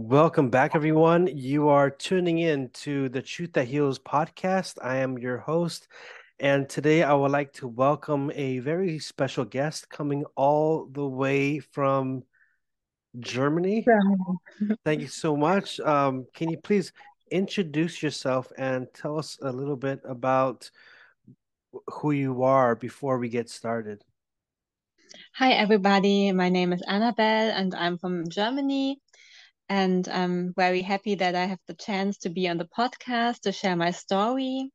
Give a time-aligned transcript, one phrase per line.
[0.00, 1.26] Welcome back, everyone.
[1.26, 4.78] You are tuning in to the Truth That Heals podcast.
[4.80, 5.88] I am your host,
[6.38, 11.58] and today I would like to welcome a very special guest coming all the way
[11.58, 12.22] from
[13.18, 13.84] Germany.
[14.84, 15.80] Thank you so much.
[15.80, 16.92] Um, can you please
[17.32, 20.70] introduce yourself and tell us a little bit about
[21.88, 24.04] who you are before we get started?
[25.34, 26.30] Hi, everybody.
[26.30, 29.00] My name is Annabel, and I'm from Germany.
[29.68, 33.52] And I'm very happy that I have the chance to be on the podcast to
[33.52, 34.70] share my story.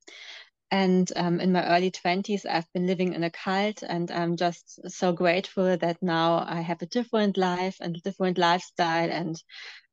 [0.71, 4.79] And um, in my early 20s, I've been living in a cult, and I'm just
[4.89, 9.39] so grateful that now I have a different life and a different lifestyle, and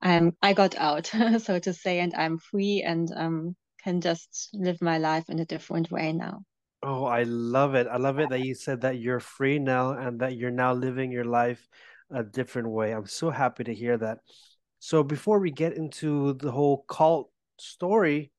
[0.02, 1.06] I got out,
[1.38, 5.44] so to say, and I'm free and um, can just live my life in a
[5.44, 6.44] different way now.
[6.82, 7.86] Oh, I love it.
[7.86, 11.12] I love it that you said that you're free now and that you're now living
[11.12, 11.68] your life
[12.10, 12.92] a different way.
[12.92, 14.18] I'm so happy to hear that.
[14.80, 18.32] So before we get into the whole cult story,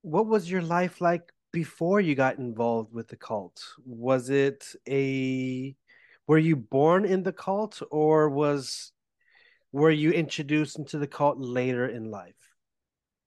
[0.00, 1.22] what was your life like
[1.52, 3.62] before you got involved with the cult?
[3.84, 5.76] Was it a
[6.26, 8.92] were you born in the cult or was
[9.70, 12.39] were you introduced into the cult later in life?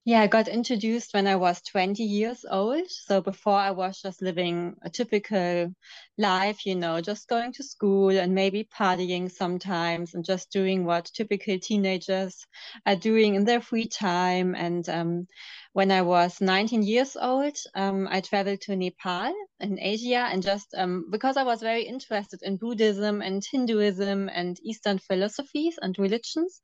[0.05, 2.89] Yeah, I got introduced when I was 20 years old.
[2.89, 5.73] So before I was just living a typical
[6.17, 11.05] life, you know, just going to school and maybe partying sometimes and just doing what
[11.15, 12.45] typical teenagers
[12.85, 14.55] are doing in their free time.
[14.55, 15.27] And um,
[15.71, 20.67] when I was 19 years old, um, I traveled to Nepal in Asia and just
[20.75, 26.59] um, because I was very interested in Buddhism and Hinduism and Eastern philosophies and religions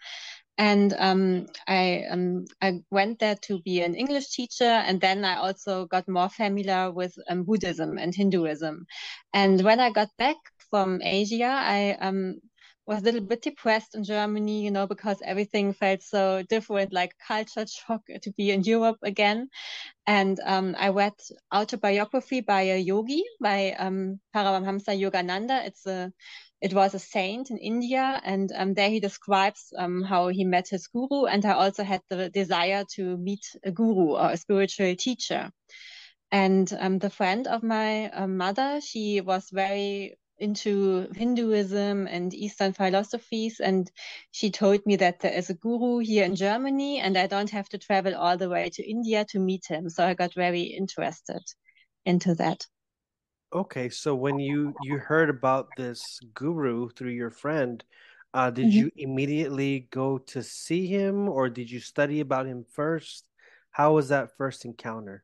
[0.60, 5.38] and um, I um, I went there to be an English teacher, and then I
[5.38, 8.86] also got more familiar with um, Buddhism and Hinduism.
[9.34, 10.36] And when I got back
[10.70, 12.42] from Asia, I um,
[12.90, 17.14] was a little bit depressed in Germany, you know, because everything felt so different, like
[17.28, 19.48] culture shock to be in Europe again.
[20.08, 21.14] And um, I read
[21.54, 25.68] autobiography by a yogi, by um, Paramahansa Yogananda.
[25.68, 26.12] It's a
[26.62, 30.68] it was a saint in India, and um, there he describes um, how he met
[30.68, 31.26] his guru.
[31.26, 35.52] And I also had the desire to meet a guru or a spiritual teacher.
[36.32, 42.74] And um, the friend of my uh, mother, she was very into Hinduism and Eastern
[42.74, 43.60] philosophies.
[43.60, 43.92] And
[44.32, 47.70] she told me that there is a guru here in Germany and I don't have
[47.70, 49.90] to travel all the way to India to meet him.
[49.90, 51.42] So I got very interested
[52.06, 52.66] into that.
[53.52, 57.84] Okay, so when you you heard about this guru through your friend,
[58.34, 58.78] uh, did mm-hmm.
[58.78, 63.26] you immediately go to see him, or did you study about him first?
[63.72, 65.24] How was that first encounter?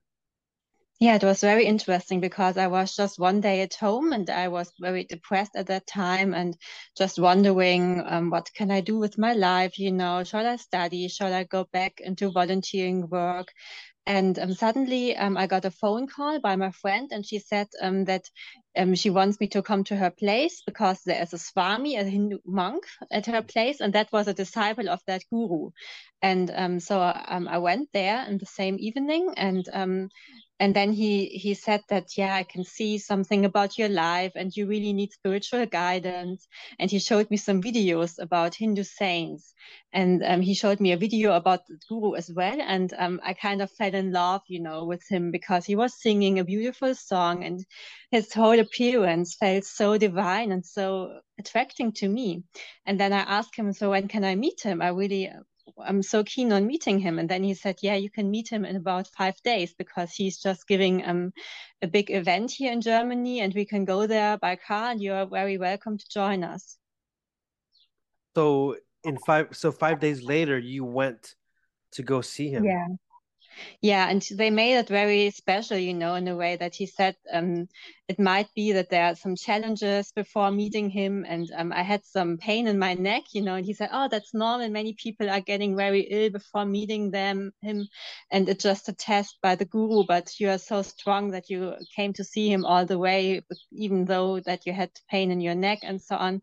[1.00, 4.48] Yeah, it was very interesting because I was just one day at home and I
[4.48, 6.58] was very depressed at that time and
[6.98, 9.78] just wondering um, what can I do with my life?
[9.78, 11.10] You know, shall I study?
[11.10, 13.50] Shall I go back into volunteering work?
[14.08, 17.68] And um, suddenly um, I got a phone call by my friend, and she said
[17.82, 18.24] um, that
[18.78, 22.04] um, she wants me to come to her place because there is a Swami, a
[22.06, 25.72] Hindu monk, at her place, and that was a disciple of that guru.
[26.22, 29.68] And um, so um, I went there in the same evening, and
[30.60, 34.56] and then he he said that yeah i can see something about your life and
[34.56, 36.48] you really need spiritual guidance.
[36.80, 39.54] And he showed me some videos about hindu saints.
[39.92, 42.60] And um, he showed me a video about the guru as well.
[42.62, 46.02] And um, i kind of fell in love you know with him because he was
[46.02, 47.66] singing a beautiful song and
[48.12, 52.44] his whole appearance felt so divine and so attracting to me.
[52.86, 54.82] And then i asked him so when can i meet him?
[54.82, 55.32] I really
[55.84, 57.20] I'm so keen on meeting him.
[57.20, 60.38] And then he said, yeah, you can meet him in about five days because he's
[60.38, 61.34] just giving um,
[61.82, 65.26] a big event here in Germany and we can go there by car and you're
[65.26, 66.78] very welcome to join us.
[68.36, 71.36] So in five, so five days later, you went
[71.94, 72.66] to go see him.
[72.66, 72.88] Yeah.
[73.82, 77.16] Yeah, and they made it very special, you know, in a way that he said
[77.32, 77.70] um,
[78.08, 82.06] it might be that there are some challenges before meeting him, and um, I had
[82.06, 84.70] some pain in my neck, you know, and he said, "Oh, that's normal.
[84.70, 87.88] Many people are getting very ill before meeting them him,
[88.32, 90.04] and it's just a test by the guru.
[90.08, 93.42] But you are so strong that you came to see him all the way,
[93.72, 96.42] even though that you had pain in your neck and so on."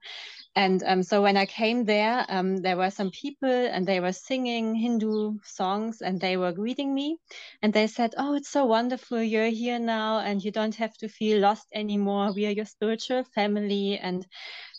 [0.55, 4.13] And um, so when I came there, um, there were some people and they were
[4.13, 7.17] singing Hindu songs and they were greeting me.
[7.63, 9.23] And they said, Oh, it's so wonderful.
[9.23, 12.33] You're here now and you don't have to feel lost anymore.
[12.33, 14.27] We are your spiritual family and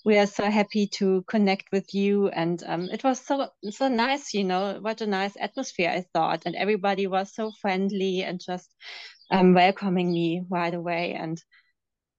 [0.05, 2.27] we are so happy to connect with you.
[2.29, 6.43] And um, it was so, so nice, you know, what a nice atmosphere, I thought.
[6.45, 8.69] And everybody was so friendly and just
[9.31, 11.13] um, welcoming me right away.
[11.13, 11.41] And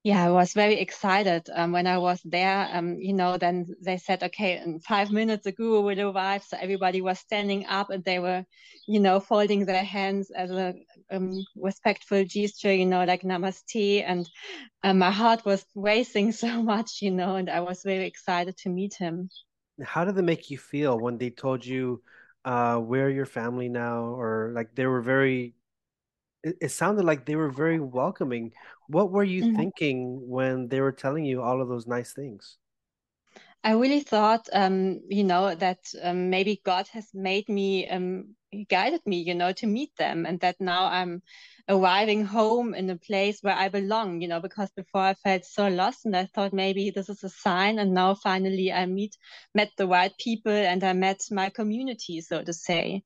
[0.05, 2.69] Yeah, I was very excited um, when I was there.
[2.71, 6.45] Um, you know, then they said, okay, in five minutes the guru will arrive.
[6.45, 8.45] So everybody was standing up and they were,
[8.87, 10.75] you know, folding their hands as a
[11.11, 14.05] um, respectful gesture, you know, like namaste.
[14.06, 14.29] And
[14.83, 18.69] um, my heart was racing so much, you know, and I was very excited to
[18.69, 19.31] meet him.
[19.83, 22.03] How did it make you feel when they told you,
[22.45, 25.55] uh, we're your family now, or like they were very
[26.45, 28.53] it, it sounded like they were very welcoming.
[28.87, 29.55] What were you Mhm.
[29.55, 32.59] thinking when they were telling you all of those nice things?
[33.63, 38.65] I really thought, um, you know, that um, maybe God has made me, um, he
[38.65, 41.23] guided me, you know, to meet them, and that now I'm
[41.69, 45.69] arriving home in a place where I belong, you know, because before I felt so
[45.69, 49.17] lost, and I thought maybe this is a sign, and now finally I meet
[49.55, 53.03] met the right people, and I met my community, so to say.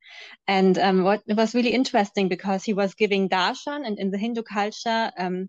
[0.46, 4.18] And um, what it was really interesting because he was giving darshan, and in the
[4.18, 5.48] Hindu culture, um,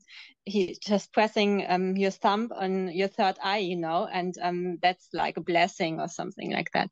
[0.50, 5.08] he just pressing um, your thumb on your third eye, you know, and um, that's
[5.14, 6.90] like a blessing or something like that.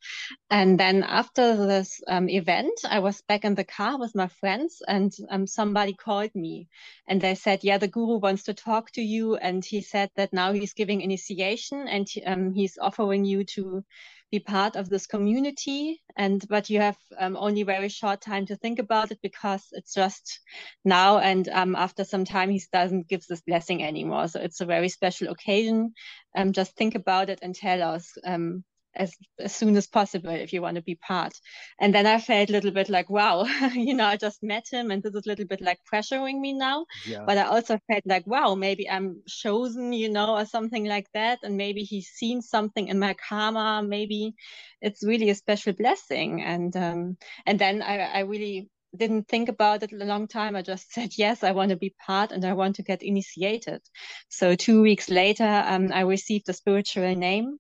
[0.50, 4.82] And then after this um, event, I was back in the car with my friends,
[4.88, 6.68] and um, somebody called me,
[7.08, 10.34] and they said, "Yeah, the guru wants to talk to you, and he said that
[10.34, 13.84] now he's giving initiation, and um, he's offering you to."
[14.32, 16.02] be part of this community.
[16.18, 19.94] And but you have um, only very short time to think about it because it's
[19.94, 20.42] just
[20.84, 24.28] now and um, after some time he doesn't give this blessing anymore.
[24.28, 25.94] So it's a very special occasion.
[26.36, 28.64] Um, just think about it and tell us um,
[28.98, 31.34] as, as soon as possible if you want to be part.
[31.80, 34.92] And then I felt a little bit like, wow, you know, I just met him
[34.92, 36.86] and this is a little bit like pressuring me now.
[37.06, 37.24] Yeah.
[37.26, 41.40] But I also felt like, wow, maybe I'm chosen, you know, or something like that.
[41.44, 43.84] And maybe he's seen something in my karma.
[43.88, 44.34] Maybe
[44.82, 46.42] it's really a special blessing.
[46.42, 50.56] And um, and then I, I really didn't think about it a long time.
[50.56, 53.82] I just said, yes, I want to be part and I want to get initiated.
[54.30, 57.58] So two weeks later, um, I received a spiritual name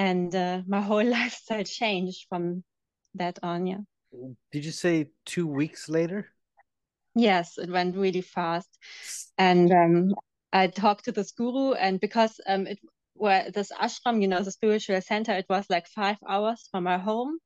[0.00, 2.64] and uh, my whole lifestyle changed from
[3.14, 3.66] that on.
[3.66, 3.82] Yeah.
[4.50, 6.26] Did you say two weeks later?
[7.14, 8.70] Yes, it went really fast.
[9.36, 10.14] And um,
[10.52, 12.78] I talked to this guru, and because um, it
[13.14, 16.96] where this ashram, you know, the spiritual center, it was like five hours from my
[16.96, 17.38] home.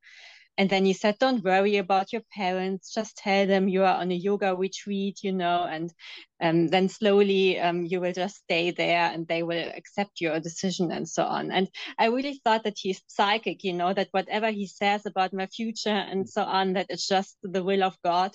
[0.56, 2.92] And then he said, Don't worry about your parents.
[2.92, 5.92] Just tell them you are on a yoga retreat, you know, and
[6.40, 10.92] um, then slowly um, you will just stay there and they will accept your decision
[10.92, 11.50] and so on.
[11.50, 11.68] And
[11.98, 15.88] I really thought that he's psychic, you know, that whatever he says about my future
[15.88, 18.32] and so on, that it's just the will of God.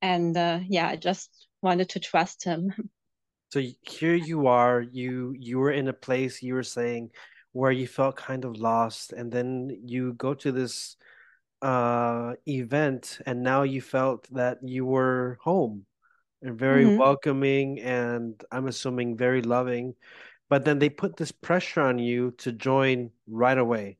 [0.00, 1.28] And uh, yeah, I just
[1.62, 2.72] wanted to trust him.
[3.52, 7.10] So here you are, you you were in a place you were saying
[7.50, 10.94] where you felt kind of lost, and then you go to this
[11.62, 15.86] uh event and now you felt that you were home
[16.42, 19.94] and very hmm welcoming and I'm assuming very loving.
[20.50, 23.98] But then they put this pressure on you to join right away.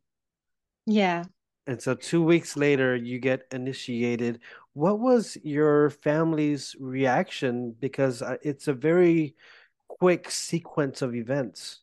[0.87, 1.25] Yeah.
[1.67, 4.41] And so two weeks later, you get initiated.
[4.73, 7.73] What was your family's reaction?
[7.79, 9.37] Because uh, it's a very
[9.89, 11.81] quick sequence of events.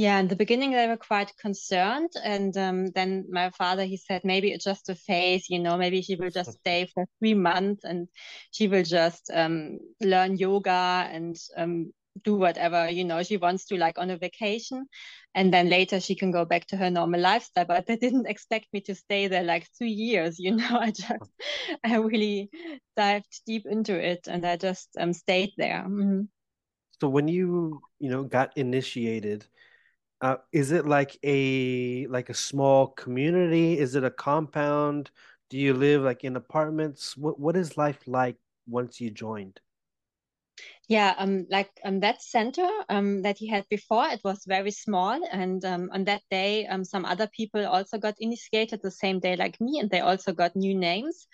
[0.00, 4.22] Yeah, in the beginning they were quite concerned, and um, then my father he said
[4.24, 7.84] maybe it's just a phase, you know, maybe she will just stay for three months
[7.84, 8.08] and
[8.50, 11.92] she will just um, learn yoga and um,
[12.24, 14.86] do whatever you know she wants to, like on a vacation,
[15.34, 17.66] and then later she can go back to her normal lifestyle.
[17.66, 20.78] But they didn't expect me to stay there like three years, you know.
[20.80, 21.30] I just
[21.84, 22.48] I really
[22.96, 25.84] dived deep into it, and I just um, stayed there.
[25.86, 26.28] Mhm.
[27.00, 29.46] So when you, you know, got initiated,
[30.20, 33.78] Uh, is it like a like a small community?
[33.78, 35.10] Is it a compound?
[35.48, 37.16] Do you live like in apartments?
[37.16, 38.36] What what is life like
[38.66, 39.60] once you joined?
[40.88, 45.20] Yeah, um, like um, that center um, that he had before, it was very small,
[45.30, 49.36] and um, on that day, um, some other people also got initiated the same day
[49.36, 51.28] like me, and they also got new names.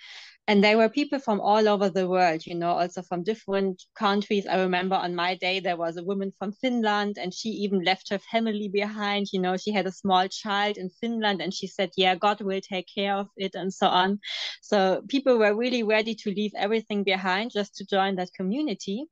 [0.48, 4.46] And there were people from all over the world, you know, also from different countries.
[4.46, 8.10] I remember on my day, there was a woman from Finland and she even left
[8.10, 9.26] her family behind.
[9.32, 12.60] You know, she had a small child in Finland and she said, yeah, God will
[12.60, 14.20] take care of it and so on.
[14.62, 19.06] So people were really ready to leave everything behind just to join that community.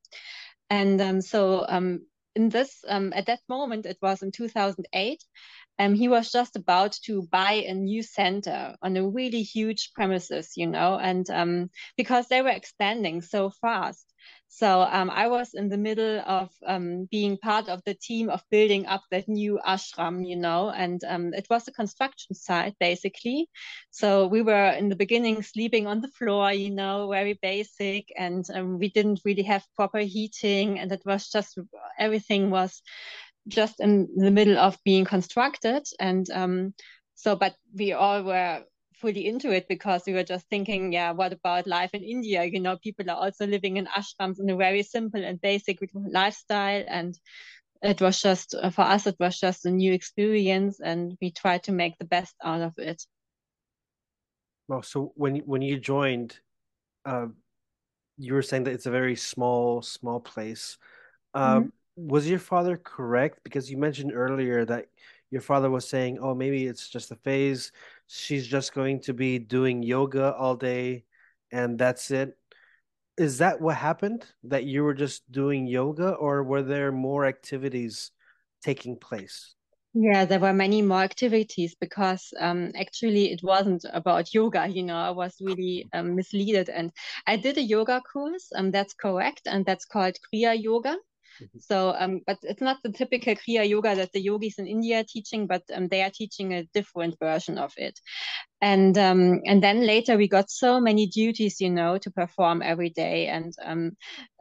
[0.70, 5.24] And um, so um, in this, um, at that moment, it was in 2008
[5.78, 10.52] um, he was just about to buy a new center on a really huge premises,
[10.56, 14.06] you know, and um, because they were expanding so fast.
[14.48, 18.40] So um, I was in the middle of um, being part of the team of
[18.52, 23.48] building up that new ashram, you know, and um, it was a construction site basically.
[23.90, 28.44] So we were in the beginning sleeping on the floor, you know, very basic, and
[28.54, 31.58] um, we didn't really have proper heating, and it was just
[31.98, 32.80] everything was
[33.48, 36.74] just in the middle of being constructed, and um,
[37.14, 38.64] so but we all were
[39.04, 42.44] fully into it because we were just thinking, yeah, what about life in India?
[42.44, 46.84] You know, people are also living in ashrams in a very simple and basic lifestyle.
[46.88, 47.14] And
[47.82, 51.72] it was just, for us, it was just a new experience and we tried to
[51.72, 53.02] make the best out of it.
[54.68, 56.38] Well, so when, when you joined,
[57.04, 57.26] uh,
[58.16, 60.78] you were saying that it's a very small, small place.
[61.34, 61.68] Um, mm-hmm.
[61.96, 63.40] Was your father correct?
[63.44, 64.86] Because you mentioned earlier that
[65.30, 67.72] your father was saying, "Oh, maybe it's just a phase.
[68.06, 71.04] She's just going to be doing yoga all day,
[71.52, 72.36] and that's it."
[73.16, 74.26] Is that what happened?
[74.42, 78.10] That you were just doing yoga, or were there more activities
[78.62, 79.54] taking place?
[79.94, 84.66] Yeah, there were many more activities because um, actually it wasn't about yoga.
[84.66, 86.90] You know, I was really um, misleaded, and
[87.28, 88.50] I did a yoga course.
[88.56, 90.96] Um, that's correct, and that's called Kriya Yoga.
[91.42, 91.58] Mm-hmm.
[91.58, 95.04] So, um, but it's not the typical Kriya Yoga that the yogis in India are
[95.08, 97.98] teaching, but um, they are teaching a different version of it
[98.64, 102.88] and um, and then later we got so many duties you know to perform every
[102.90, 103.26] day.
[103.26, 103.92] And um,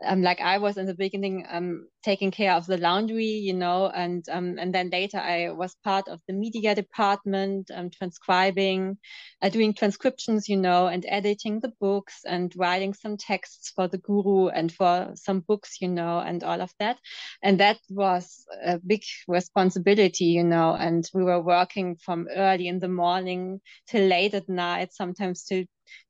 [0.06, 3.88] um like i was in the beginning um taking care of the laundry you know
[3.89, 8.98] and um and then later i was part of the media department um transcribing
[9.42, 13.98] uh, doing transcriptions you know and editing the books and writing some texts for the
[13.98, 16.98] guru and for some books you know and all of that.
[17.42, 22.80] And that was a big responsibility you know and we were working from early in
[22.80, 25.65] the morning till late at night, sometimes to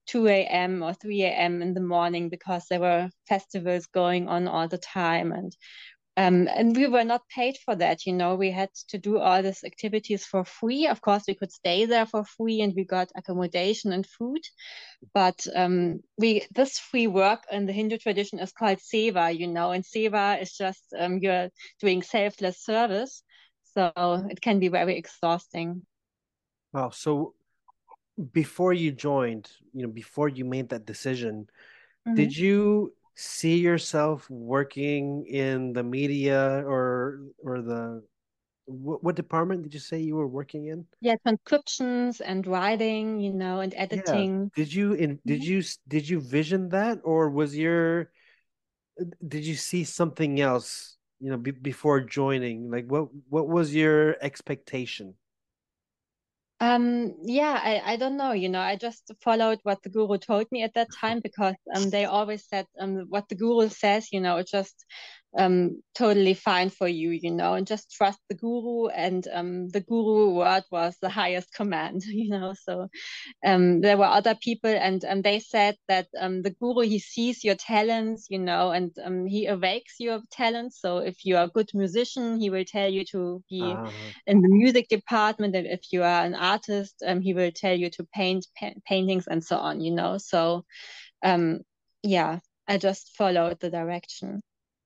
[0.07, 0.83] 2 a.m.
[0.83, 1.61] or 3 a.m.
[1.61, 5.55] in the morning because there were festivals going on all the time and
[6.15, 9.41] um, and we were not paid for that you know we had to do all
[9.41, 13.09] these activities for free of course we could stay there for free and we got
[13.15, 14.41] accommodation and food
[15.13, 19.71] but um, we this free work in the hindu tradition is called seva you know
[19.71, 23.23] and seva is just um, you're doing selfless service
[23.73, 23.91] so
[24.29, 25.81] it can be very exhausting
[26.73, 27.33] wow so
[28.31, 31.47] before you joined, you know, before you made that decision,
[32.07, 32.15] mm-hmm.
[32.15, 38.03] did you see yourself working in the media or or the
[38.65, 40.85] what, what department did you say you were working in?
[41.01, 44.51] Yeah, transcriptions and writing, you know, and editing.
[44.55, 44.63] Yeah.
[44.63, 45.51] Did you in did mm-hmm.
[45.51, 48.11] you did you vision that or was your
[49.27, 52.69] did you see something else, you know, before joining?
[52.69, 55.15] Like what what was your expectation?
[56.63, 58.31] Um, yeah, I, I don't know.
[58.31, 61.89] You know, I just followed what the guru told me at that time because um,
[61.89, 64.85] they always said um, what the guru says, you know, just
[65.37, 68.87] um, totally fine for you, you know, and just trust the guru.
[68.87, 72.53] And um, the guru word was the highest command, you know.
[72.53, 72.87] So
[73.45, 77.43] um, there were other people, and um, they said that um, the guru he sees
[77.43, 80.79] your talents, you know, and um, he awakes your talents.
[80.79, 83.91] So if you are a good musician, he will tell you to be uh-huh.
[84.27, 87.89] in the music department, and if you are an artist, um, he will tell you
[87.91, 90.17] to paint pa- paintings and so on, you know.
[90.17, 90.63] So
[91.23, 91.61] um,
[92.03, 94.41] yeah, I just followed the direction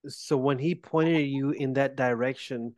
[0.09, 2.75] so when he pointed you in that direction,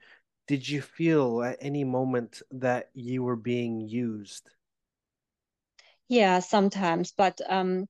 [0.47, 4.49] did you feel at any moment that you were being used?
[6.09, 7.87] Yeah, sometimes, but um,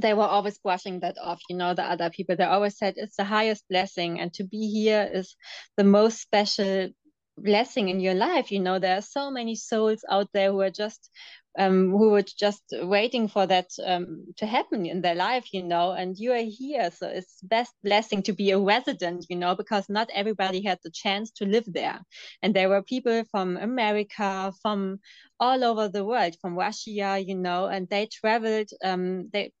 [0.00, 1.40] they were always brushing that off.
[1.48, 4.70] You know, the other people they always said it's the highest blessing, and to be
[4.70, 5.36] here is
[5.76, 6.88] the most special
[7.36, 8.50] blessing in your life.
[8.50, 11.10] You know, there are so many souls out there who are just
[11.58, 15.92] um, who were just waiting for that um, to happen in their life, you know,
[15.92, 16.90] and you are here.
[16.90, 20.90] So it's best blessing to be a resident, you know, because not everybody had the
[20.90, 22.00] chance to live there.
[22.42, 25.00] And there were people from America, from
[25.40, 29.52] all over the world, from Russia, you know, and they traveled, um, they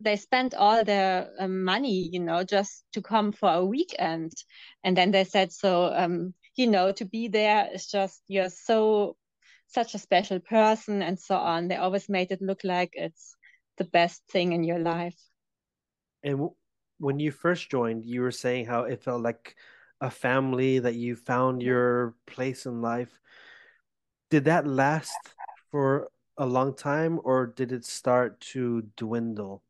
[0.00, 4.32] they spent all their um, money, you know, just to come for a weekend.
[4.84, 9.16] And then they said, so, um, you know, to be there is just, you're so
[9.68, 11.68] such a special person and so on.
[11.68, 13.36] They always made it look like it's
[13.76, 15.16] the best thing in your life.
[16.22, 16.54] And w-
[16.98, 19.56] when you first joined, you were saying how it felt like
[20.00, 23.18] a family that you found your place in life.
[24.30, 25.34] Did that last
[25.70, 29.62] for a long time or did it start to dwindle?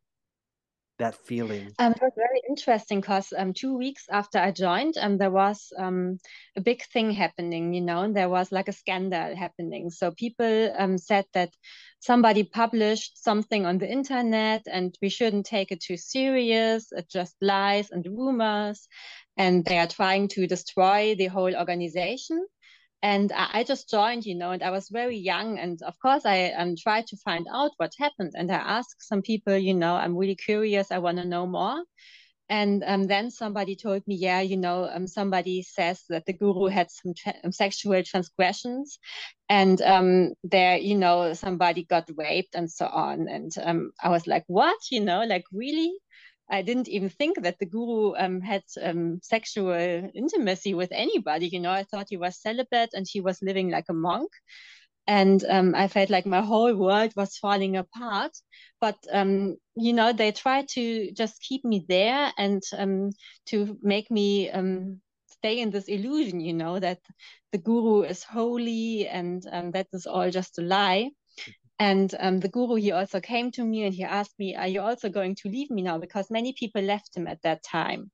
[0.99, 1.73] That feeling?
[1.79, 5.73] Um, it was very interesting because um, two weeks after I joined, um, there was
[5.79, 6.19] um,
[6.57, 9.91] a big thing happening, you know, and there was like a scandal happening.
[9.91, 11.51] So people um, said that
[12.01, 16.93] somebody published something on the internet and we shouldn't take it too serious.
[16.93, 18.87] It just lies and rumors.
[19.37, 22.45] And they are trying to destroy the whole organization
[23.03, 25.59] and I, just joined, you know, and I was very young.
[25.59, 28.33] And of course, I um, tried to find out what happened.
[28.35, 30.91] And I asked some people, you know, I'm really curious.
[30.91, 31.85] I want to know more.
[32.51, 36.67] And um, then somebody told me, yeah, you know, um, somebody says that the guru
[36.67, 38.99] had some tra- um, sexual transgressions,
[39.51, 43.29] and um, there, you know, somebody got raped and so on.
[43.29, 44.79] And um, I was like, what?
[44.91, 45.93] You know, like really?
[46.51, 51.49] I didn't even think that the guru um, had um, sexual intimacy with anybody.
[51.49, 54.31] You know, I thought he was celibate and he was living like a monk.
[55.07, 58.33] And um, I felt like my whole world was falling apart.
[58.81, 63.11] But, um, you know, they tried to just keep me there and um,
[63.47, 67.01] to make me um, stay in this illusion, you know, that
[67.53, 71.11] the guru is holy and that is all just a lie.
[71.79, 74.81] And um, the guru, he also came to me and he asked me, Are you
[74.81, 75.99] also going to leave me now?
[75.99, 78.11] Because many people left him at that time.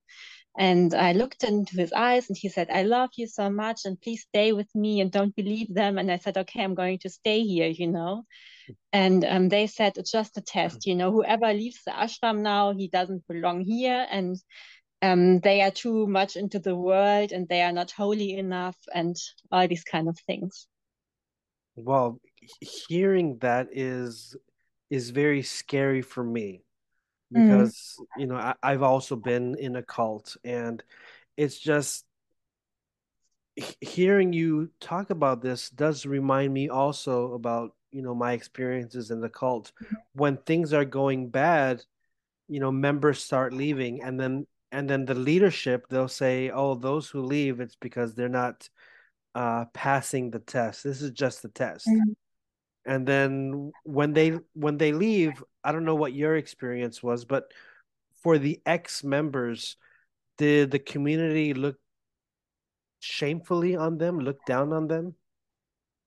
[0.57, 4.01] And I looked into his eyes and he said, I love you so much and
[4.01, 5.99] please stay with me and don't believe them.
[5.99, 8.25] And I said, Okay, I'm going to stay here, you know.
[8.93, 12.75] And um, they said, It's just a test, you know, whoever leaves the ashram now,
[12.75, 14.07] he doesn't belong here.
[14.11, 14.37] And
[15.03, 19.17] um, they are too much into the world and they are not holy enough and
[19.51, 20.67] all these kind of things.
[21.77, 22.21] Well,
[22.61, 24.37] hearing that is
[24.91, 26.63] is very scary for me
[27.35, 27.47] mm-hmm.
[27.47, 28.21] because mm.
[28.21, 30.83] you know I, I've also been in a cult and
[31.37, 32.05] it's just
[33.81, 39.21] hearing you talk about this does remind me also about you know my experiences in
[39.21, 39.95] the cult mm-hmm.
[40.15, 41.83] when things are going bad
[42.49, 47.09] you know members start leaving and then and then the leadership they'll say oh those
[47.09, 48.69] who leave it's because they're not
[49.37, 52.13] uh passing the test this is just the test mm-hmm
[52.87, 57.45] and then when they when they leave i don't know what your experience was but
[58.23, 59.77] for the ex members
[60.39, 61.77] did the community look
[63.01, 65.15] shamefully on them look down on them?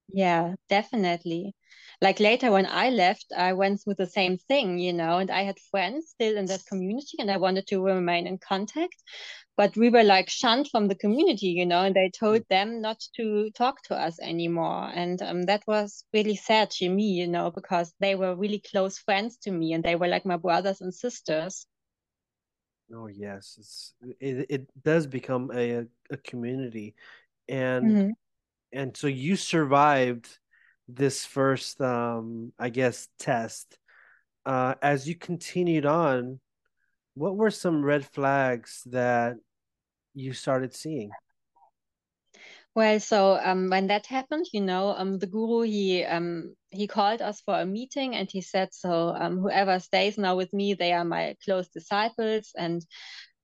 [0.09, 1.53] Yeah definitely
[2.01, 5.41] like later when i left i went through the same thing you know and i
[5.43, 8.95] had friends still in that community and i wanted to remain in contact.
[9.57, 12.99] But we were like shunned from the community you know and they told them not
[13.15, 14.91] to talk to us anymore.
[14.93, 18.99] And um, that was really sad to me you know because they were really close
[18.99, 21.65] friends to me and they were like my brothers and sisters.
[22.93, 23.55] Oh yes.
[23.57, 26.93] It's it, it does become a a community.
[27.49, 28.09] And mm-hmm.
[28.73, 30.37] and so you survived
[30.87, 33.77] this first um i guess test
[34.45, 36.39] uh as you continued on
[37.17, 39.37] what were some red flags that
[40.13, 41.09] you started seeing?
[42.75, 47.23] Well, so um, when that happened, you know, um, the guru he um, he called
[47.23, 50.93] us for a meeting and he said, so um, whoever stays now with me, they
[50.93, 52.85] are my close disciples, and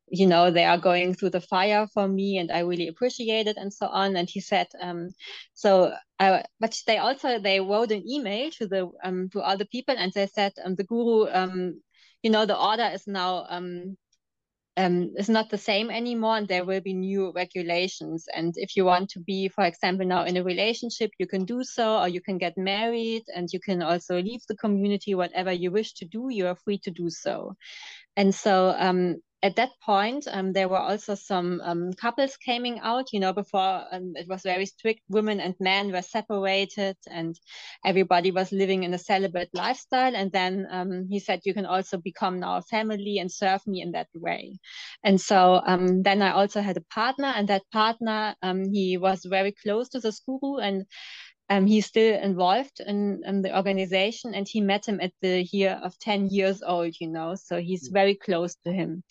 [0.10, 3.58] you know they are going through the fire for me, and I really appreciate it,
[3.58, 4.16] and so on.
[4.16, 5.10] And he said, um,
[5.54, 9.66] so I, but they also they wrote an email to the um, to all the
[9.66, 11.82] people, and they said um, the guru um,
[12.22, 13.98] you know the order is now um,
[14.78, 18.86] um, is not the same anymore and there will be new regulations and if you
[18.86, 22.22] want to be for example now in a relationship you can do so or you
[22.22, 26.30] can get married and you can also leave the community whatever you wish to do
[26.30, 27.54] you are free to do so
[28.16, 33.12] and so um, at that point, um, there were also some um, couples coming out.
[33.12, 35.02] You know, before um, it was very strict.
[35.10, 37.38] Women and men were separated, and
[37.86, 40.16] everybody was living in a celibate lifestyle.
[40.16, 43.82] And then um, he said, "You can also become now a family and serve me
[43.82, 44.58] in that way."
[45.04, 49.26] And so um, then I also had a partner, and that partner um, he was
[49.26, 50.86] very close to the guru, and
[51.50, 55.80] um, he's still involved in, in, the organization and he met him at the year
[55.84, 57.94] of 10 years old you know so he's mm.
[57.94, 59.04] very close to him.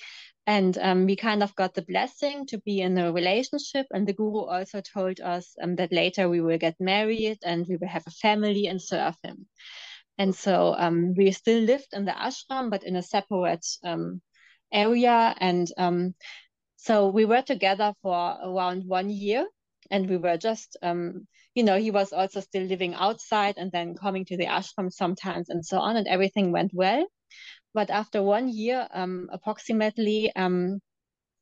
[0.44, 4.12] And um, we kind of got the blessing to be in a relationship and the
[4.12, 8.02] guru also told us um, that later we will get married and we will have
[8.08, 9.46] a family and serve him.
[10.18, 14.20] And so um, we still lived in the ashram but in a separate um,
[14.72, 16.14] area and um,
[16.76, 19.46] so we were together for around one year
[19.90, 23.94] and we were just um, you know he was also still living outside and then
[23.94, 27.04] coming to the ashram sometimes and so on and everything went well.
[27.74, 30.80] But after one year um, approximately um,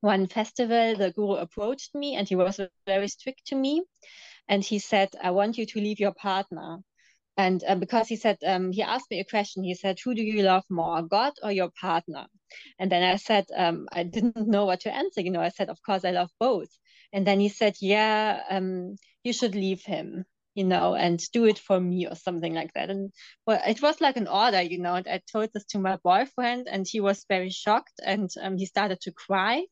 [0.00, 3.83] one festival the guru approached me and he was very strict to me.
[4.48, 6.79] And he said i want you to leave your partner.
[7.37, 9.62] And uh, because he said um, he asked me a question.
[9.62, 12.26] He said who do you love more god or your partner?
[12.79, 15.20] And then i said um, i didn't know what to answer.
[15.20, 16.68] You know i said of course i love both
[17.12, 21.59] and then he said yeah um, you should leave him you know and do it
[21.59, 22.90] for me or something like that.
[22.90, 23.12] And
[23.46, 26.68] well it was like an order you know and i told this to my boyfriend
[26.70, 29.64] and he was very shocked and um, he started to cry.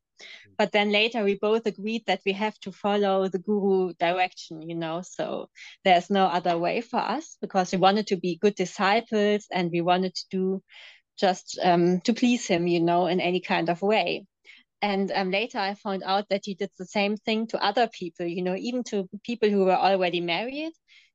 [0.57, 4.75] But then later we both agreed that we have to follow the guru direction you
[4.75, 5.49] know so
[5.85, 9.81] there's no other way for us because we wanted to be good disciples and we
[9.81, 10.63] wanted to do
[11.17, 14.27] just um, to please him you know in any kind of way
[14.83, 18.27] and um, later i found out that he did the same thing to other people
[18.27, 20.73] you know even to people who were already married.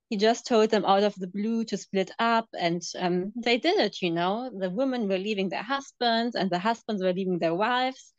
[0.09, 3.79] He just told them out of the blue to split up and um, they did
[3.79, 4.51] it you know.
[4.55, 8.13] The women were leaving their husbands and the husbands were leaving their wives.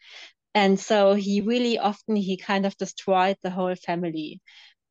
[0.55, 4.41] And so he really often he kind of destroyed the whole family.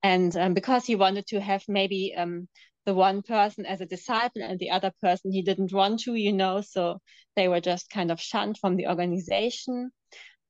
[0.02, 2.48] And um, because he wanted to have maybe um,
[2.86, 6.34] the one person as a disciple and the other person he didn't want to you
[6.34, 7.00] know so
[7.36, 9.90] they were just kind of shunned from the organization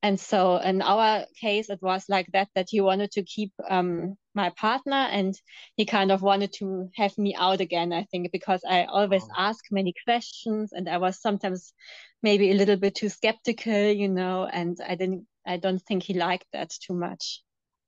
[0.03, 4.15] and so in our case it was like that that he wanted to keep um,
[4.35, 5.33] my partner and
[5.77, 9.35] he kind of wanted to have me out again i think because i always oh.
[9.37, 11.73] ask many questions and i was sometimes
[12.21, 16.13] maybe a little bit too skeptical you know and i didn't i don't think he
[16.13, 17.41] liked that too much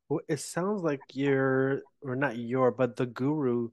[0.09, 3.69] well it sounds like you're or not your but the guru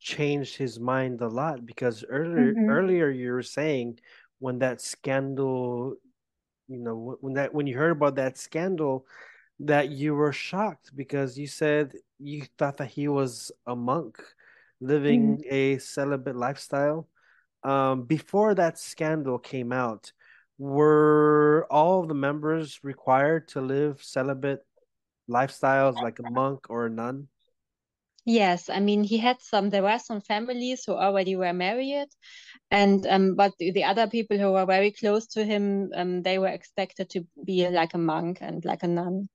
[0.00, 2.70] changed his mind a lot because earlier mm-hmm.
[2.70, 3.98] earlier you were saying
[4.40, 5.94] when that scandal
[6.72, 9.06] you know when that when you heard about that scandal
[9.60, 14.22] that you were shocked because you said you thought that he was a monk
[14.80, 15.54] living mm-hmm.
[15.54, 17.08] a celibate lifestyle
[17.62, 20.12] um, before that scandal came out
[20.58, 24.64] were all the members required to live celibate
[25.30, 27.28] lifestyles like a monk or a nun
[28.24, 29.70] Yes, I mean he had some.
[29.70, 32.06] There were some families who already were married,
[32.70, 36.38] and um, but the, the other people who were very close to him, um, they
[36.38, 39.28] were expected to be like a monk and like a nun.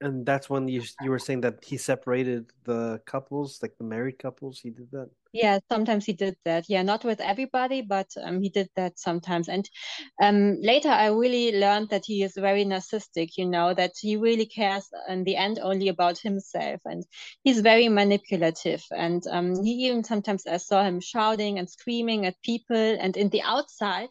[0.00, 4.18] And that's when you you were saying that he separated the couples, like the married
[4.18, 4.58] couples.
[4.58, 5.10] He did that.
[5.32, 6.64] Yeah, sometimes he did that.
[6.68, 9.48] Yeah, not with everybody, but um, he did that sometimes.
[9.48, 9.68] And
[10.20, 13.36] um, later, I really learned that he is very narcissistic.
[13.36, 17.04] You know that he really cares in the end only about himself, and
[17.44, 18.82] he's very manipulative.
[18.90, 23.28] And um, he even sometimes I saw him shouting and screaming at people, and in
[23.28, 24.08] the outside,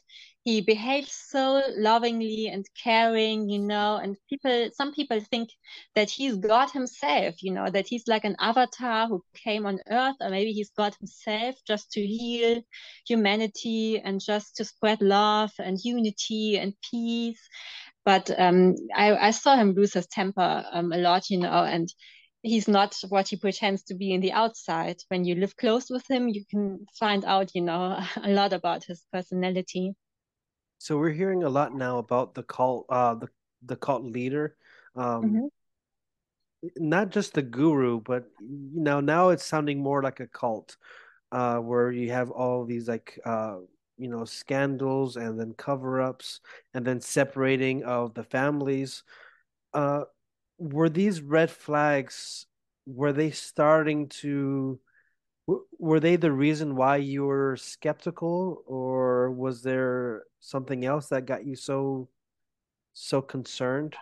[0.49, 5.49] he behaves so lovingly and caring, you know, and people, some people think
[5.93, 10.15] that he's God himself, you know, that he's like an avatar who came on earth,
[10.19, 12.63] or maybe he's God himself just to heal
[13.07, 17.47] humanity and just to spread love and unity and peace.
[18.03, 21.93] But um, I, I saw him lose his temper um, a lot, you know, and
[22.41, 24.97] he's not what he pretends to be in the outside.
[25.09, 28.85] When you live close with him, you can find out, you know, a lot about
[28.85, 29.93] his personality.
[30.79, 33.27] So we're hearing a lot now about the cult, uh, the
[33.63, 34.55] the cult leader,
[34.95, 35.51] um,
[36.63, 36.67] mm-hmm.
[36.77, 40.77] not just the guru, but you know now it's sounding more like a cult,
[41.33, 43.57] uh, where you have all these like uh,
[43.97, 46.39] you know scandals and then cover ups
[46.73, 49.03] and then separating of the families.
[49.73, 50.03] Uh,
[50.57, 52.45] were these red flags?
[52.85, 54.79] Were they starting to?
[55.79, 61.45] were they the reason why you were skeptical or was there something else that got
[61.45, 62.09] you so
[62.93, 63.95] so concerned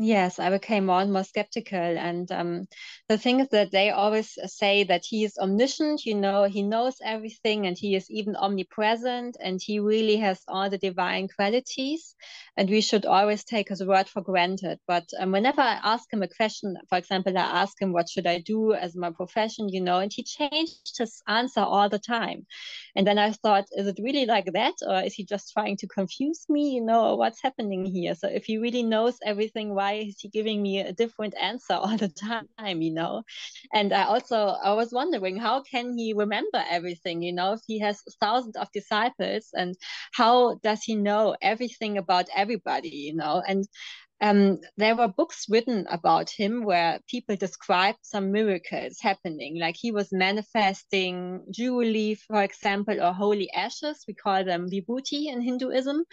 [0.00, 1.76] Yes, I became more and more skeptical.
[1.78, 2.68] And um,
[3.08, 6.96] the thing is that they always say that he is omniscient, you know, he knows
[7.04, 12.14] everything and he is even omnipresent and he really has all the divine qualities.
[12.56, 14.78] And we should always take his word for granted.
[14.86, 18.26] But um, whenever I ask him a question, for example, I ask him, What should
[18.28, 22.46] I do as my profession, you know, and he changed his answer all the time.
[22.94, 24.74] And then I thought, Is it really like that?
[24.86, 28.14] Or is he just trying to confuse me, you know, what's happening here?
[28.14, 31.74] So if he really knows everything, why why is he giving me a different answer
[31.84, 33.22] all the time you know?
[33.72, 34.36] And i also
[34.70, 37.52] i was wondering how can he remember everything you know?
[37.54, 39.76] If he has thousands of disciples and
[40.12, 43.42] how does he know everything about everybody you know?
[43.46, 43.66] And
[44.20, 49.92] um, there were books written about him where people described some miracles happening, like he
[49.92, 54.04] was manifesting jewelry, for example, or holy ashes.
[54.08, 56.04] We call them vibhuti in Hinduism,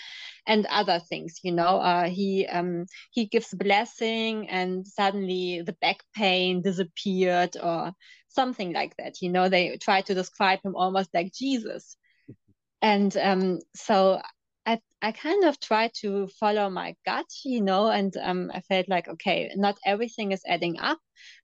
[0.45, 1.39] and other things.
[1.43, 7.91] You know, uh, he um, he gives blessing, and suddenly the back pain disappeared, or
[8.29, 9.21] something like that.
[9.21, 11.97] You know, they try to describe him almost like Jesus,
[12.83, 14.21] and um, so
[14.65, 18.87] I I kind of tried to follow my gut, you know, and um, I felt
[18.89, 20.99] like okay, not everything is adding up,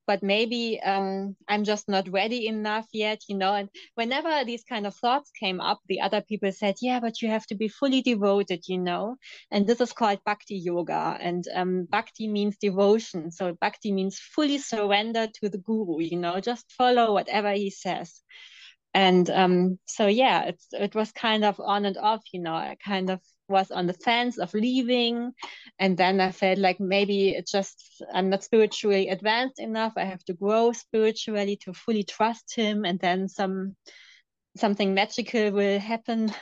[0.08, 3.54] but maybe um, I'm just not ready enough yet, you know.
[3.54, 7.30] And whenever these kind of thoughts came up, the other people said, yeah, but you
[7.30, 9.18] have to be fully devoted, you know.
[9.52, 14.58] And this is called bhakti yoga, and um, bhakti means devotion, so bhakti means fully
[14.58, 18.22] surrender to the guru, you know, just follow whatever he says
[18.94, 22.76] and um, so yeah it's it was kind of on and off you know i
[22.84, 23.20] kind of
[23.52, 25.34] was on the fence of leaving.
[25.78, 29.94] And then i felt like maybe it's just i'm not spiritually advanced enough.
[29.98, 32.86] I have to grow spiritually to fully trust him.
[32.86, 33.76] And then some
[34.58, 36.34] something magical will happen.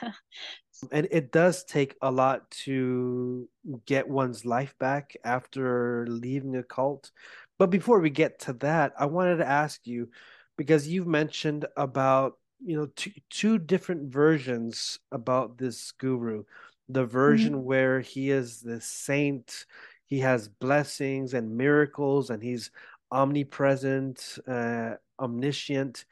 [0.92, 3.46] And it does take a lot to
[3.84, 7.10] get one's life back after leaving a cult.
[7.58, 10.08] But before we get to that i wanted to ask you
[10.56, 16.44] because you've mentioned about you know two, two different versions about this guru.
[16.88, 17.64] The version mm-hmm.
[17.64, 19.66] where he is the saint
[20.04, 22.70] he has blessings and miracles and he's
[23.12, 26.04] omnipresent uh, omniscient.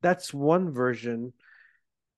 [0.00, 1.32] That's one version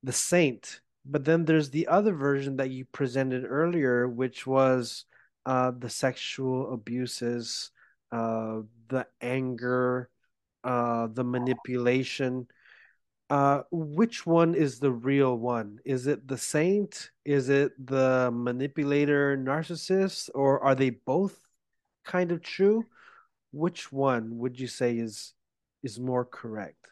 [0.02, 0.80] the saint.
[1.04, 5.04] But then there's the other version that you presented earlier which was
[5.44, 7.70] uh, the sexual abuses
[8.12, 10.08] uh, the anger
[10.62, 12.46] uh, the manipulation
[13.30, 15.78] uh, which one is the real one?
[15.84, 17.10] Is it the saint?
[17.24, 20.30] Is it the manipulator narcissist?
[20.34, 21.38] Or are they both
[22.04, 22.84] kind of true?
[23.52, 25.32] Which one would you say is
[25.82, 26.88] is more correct?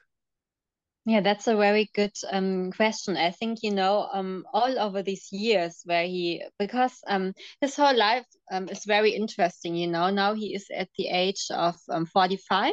[1.04, 3.16] Yeah, that's a very good um, question.
[3.16, 7.96] I think, you know, um, all over these years where he, because um, his whole
[7.96, 12.06] life um, is very interesting, you know, now he is at the age of um,
[12.06, 12.72] 45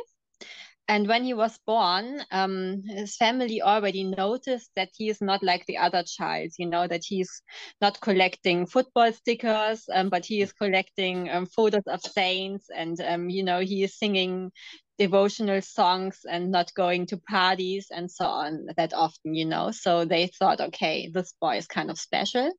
[0.90, 5.64] and when he was born, um, his family already noticed that he is not like
[5.68, 7.44] the other child, you know, that he's
[7.80, 13.30] not collecting football stickers, um, but he is collecting um, photos of saints and, um,
[13.30, 14.52] you know, he is singing
[14.98, 19.70] devotional songs and not going to parties and so on that often, you know.
[19.70, 22.52] So they thought, okay, this boy is kind of special.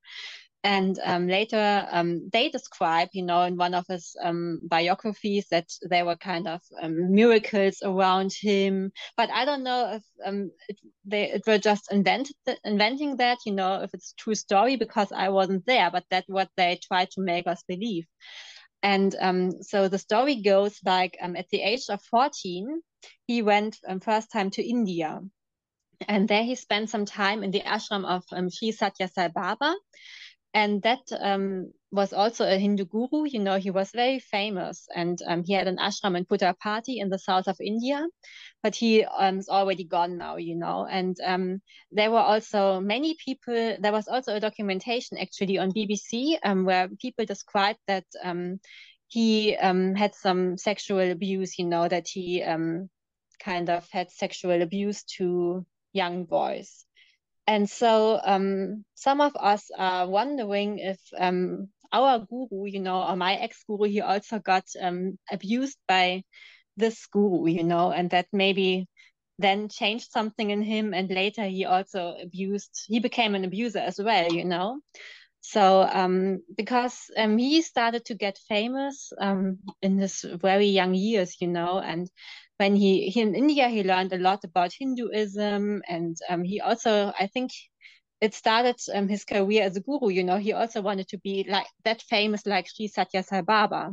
[0.62, 5.68] And um, later, um, they describe, you know, in one of his um, biographies that
[5.80, 8.92] there were kind of um, miracles around him.
[9.16, 13.52] But I don't know if um, it, they it were just invented inventing that, you
[13.52, 15.90] know, if it's true story because I wasn't there.
[15.90, 18.04] But that's what they try to make us believe.
[18.82, 22.82] And um, so the story goes like at the age of 14,
[23.26, 25.20] he went first time to India.
[26.08, 29.74] And there he spent some time in the ashram of Sri Sathya Sai Baba
[30.52, 33.24] and that um, was also a Hindu guru.
[33.26, 37.08] You know, he was very famous, and um, he had an ashram in Puttaparthi in
[37.08, 38.06] the south of India,
[38.62, 40.36] but he um, is already gone now.
[40.36, 41.60] You know, and um,
[41.92, 43.76] there were also many people.
[43.80, 48.60] There was also a documentation actually on BBC um, where people described that um,
[49.08, 51.58] he had some sexual abuse.
[51.58, 52.44] You know, that he
[53.40, 56.84] kind of had sexual abuse to young boys.
[57.50, 63.16] And so um, some of us are wondering if um, our guru, you know, or
[63.16, 66.22] my ex-guru, he also got um, abused by
[66.76, 68.86] this guru, you know, and that maybe
[69.40, 70.94] then changed something in him.
[70.94, 74.78] And later he also abused, he became an abuser as well, you know.
[75.40, 81.36] So um, because um, he started to get famous um, in his very young years,
[81.40, 82.08] you know, and
[82.58, 87.12] when he, he in India, he learned a lot about Hinduism, and um, he also,
[87.18, 87.52] I think,
[88.20, 90.10] it started um, his career as a guru.
[90.10, 93.92] You know, he also wanted to be like that famous, like Sri Sathya Sai Baba.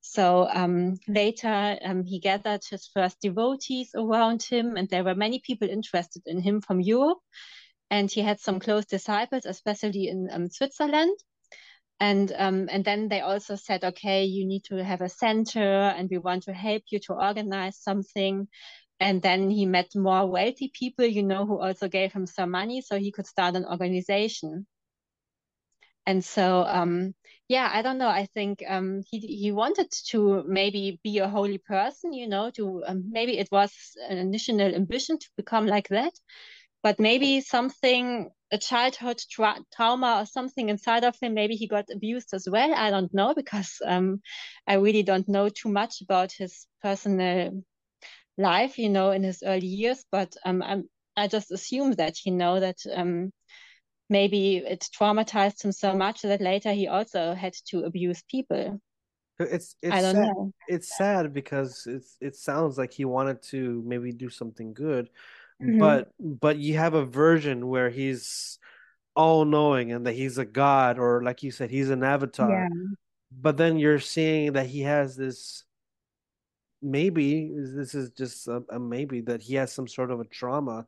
[0.00, 5.68] So um, later, he gathered his first devotees around him, and there were many people
[5.68, 7.18] interested in him from Europe.
[7.90, 11.16] And he had some close disciples, especially in um, Switzerland.
[12.00, 16.08] And um, and then they also said okay you need to have a center and
[16.08, 18.46] we want to help you to organize something.
[19.00, 22.82] And then he met more wealthy people you know who also gave him some money
[22.82, 24.66] so he could start an organization.
[26.06, 27.14] And so um,
[27.48, 28.08] yeah i don't know.
[28.08, 32.82] I think um, he he wanted to maybe be a holy person you know to
[32.86, 33.72] um, maybe it was
[34.08, 36.12] an initial ambition to become like that
[36.82, 41.84] but maybe something a childhood tra trauma or something inside of him maybe he got
[41.92, 44.20] abused as well i don't know because um,
[44.66, 47.62] i really don't know too much about his personal
[48.38, 52.32] life you know in his early years but um, I'm, i just assume that you
[52.32, 53.32] know that um,
[54.08, 58.80] maybe it traumatized him so much that later he also had to abuse people
[59.40, 60.26] it's it's I don't sad.
[60.26, 60.52] know.
[60.68, 65.10] It's sad because it's it sounds like he wanted to maybe do something good,
[65.62, 65.78] Mm-hmm.
[65.78, 68.58] But but you have a version where he's
[69.16, 72.68] all knowing and that he's a god or like you said he's an avatar Yeah.
[73.32, 75.64] but then you're seeing that he has this
[76.80, 80.86] maybe this is just a, a maybe that he has some sort of a trauma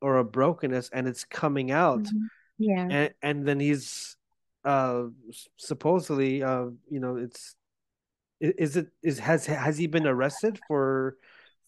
[0.00, 2.28] or a brokenness and it's coming out Mhm.
[2.58, 2.88] Yeah.
[2.90, 4.16] and and then he's
[4.64, 5.06] uh
[5.56, 7.56] supposedly uh you know it's
[8.38, 11.16] is it is has has he been arrested for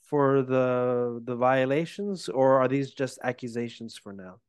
[0.08, 4.40] for the the violations or are these just accusations for now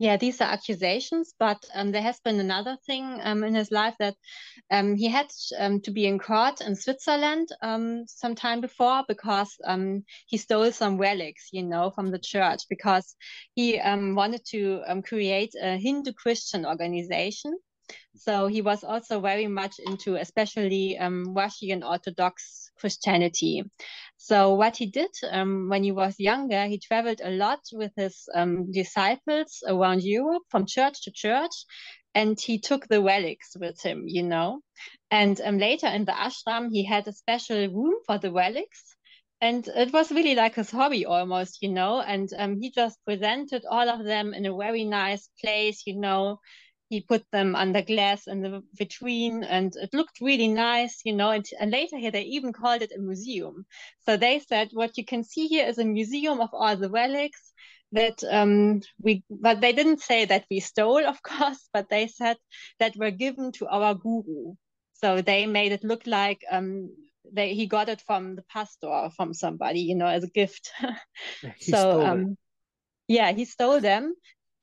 [0.00, 3.96] Yeah, these are accusations, but um, there has been another thing um, in his life
[3.98, 4.14] that
[4.70, 5.26] um, he had
[5.58, 10.70] um, to be in court in Switzerland um, some time before because um, he stole
[10.70, 13.16] some relics, you know, from the church because
[13.56, 17.58] he wanted to create a Hindu Christian organization.
[18.14, 23.62] So he was also very much into, especially Russian Orthodox Christianity.
[24.16, 28.28] So what he did um, when he was younger, he traveled a lot with his
[28.34, 31.52] um, disciples around Europe from church to church,
[32.14, 34.60] and he took the relics with him, you know.
[35.10, 38.96] And um, later in the ashram, he had a special room for the relics.
[39.40, 42.00] And it was really like his hobby almost, you know.
[42.00, 46.40] And um, he just presented all of them in a very nice place, you know
[46.88, 51.30] he put them under glass in the vitrine and it looked really nice, you know.
[51.30, 53.66] And, and later here they even called it a museum.
[54.00, 57.52] So they said what you can see here is a museum of all the relics
[57.92, 62.36] that um we but they didn't say that we stole, of course, but they said
[62.78, 64.54] that were given to our guru.
[64.94, 66.90] So they made it look like um
[67.30, 70.70] they he got it from the pastor from somebody, you know, as a gift.
[71.58, 72.36] he so stole it um
[73.08, 74.14] yeah, he stole them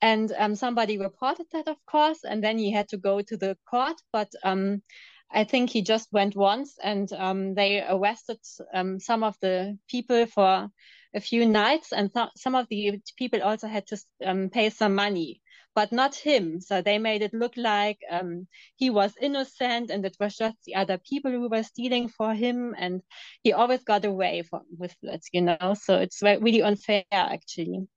[0.05, 3.57] and um, somebody reported that, of course, and then he had to go to the
[3.67, 3.97] court.
[4.13, 4.83] But um,
[5.31, 8.37] I think he just went once, and um, they arrested
[8.71, 10.69] um, some of the people for
[11.15, 14.93] a few nights, and th- some of the people also had to um, pay some
[14.93, 15.41] money,
[15.73, 16.61] but not him.
[16.61, 20.75] So they made it look like um, he was innocent, and it was just the
[20.75, 23.01] other people who were stealing for him, and
[23.41, 24.43] he always got away
[24.77, 25.73] with it, you know.
[25.81, 27.87] So it's really unfair, actually.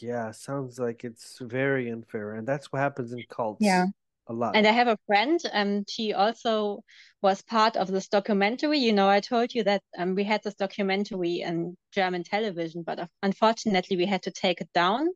[0.00, 3.64] Yeah, sounds like it's very unfair, and that's what happens in cults.
[3.64, 3.86] Yeah.
[4.26, 4.56] a lot.
[4.56, 6.82] And I have a friend, and she also
[7.22, 8.78] was part of this documentary.
[8.78, 13.08] You know, I told you that um, we had this documentary in German television, but
[13.22, 15.08] unfortunately, we had to take it down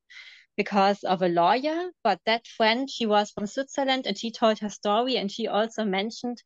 [0.56, 1.90] because of a lawyer.
[2.04, 5.84] But that friend, she was from Switzerland, and she told her story, and she also
[5.84, 6.40] mentioned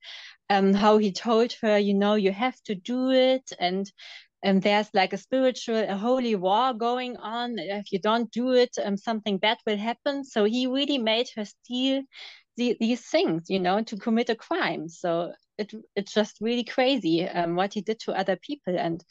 [0.48, 3.90] um, how he told her, you know, you have to do it, and
[4.42, 7.58] and there's like a spiritual, a holy war going on.
[7.58, 10.24] If you don't do it, um, something bad will happen.
[10.24, 12.02] So he really made her steal
[12.56, 14.88] the, these things, you know, to commit a crime.
[14.88, 19.02] So it it's just really crazy um, what he did to other people, and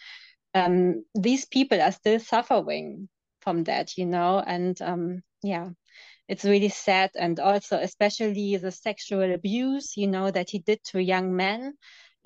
[0.54, 3.10] um, these people are still suffering
[3.42, 5.70] from that, you know, and um, yeah.
[6.30, 11.02] It's really sad, and also especially the sexual abuse, you know, that he did to
[11.02, 11.74] young men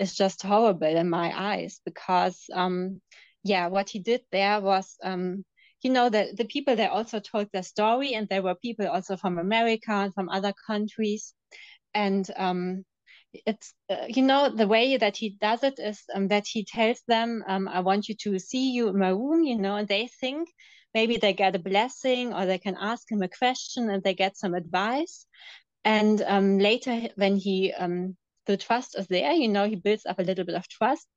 [0.01, 3.01] is just horrible in my eyes because um
[3.43, 5.45] yeah what he did there was um
[5.83, 9.17] you know the the people they also told their story and there were people also
[9.17, 11.33] from america and from other countries.
[11.93, 12.85] And um
[13.33, 17.01] it's uh, you know the way that he does it is um, that he tells
[17.07, 20.07] them um, i want you to see you in my room you know and they
[20.19, 20.49] think
[20.93, 24.37] maybe they get a blessing or they can ask him a question and they get
[24.37, 25.25] some advice.
[25.83, 30.19] And um, later when he um, the trust is there, you know, he builds up
[30.19, 31.07] a little bit of trust.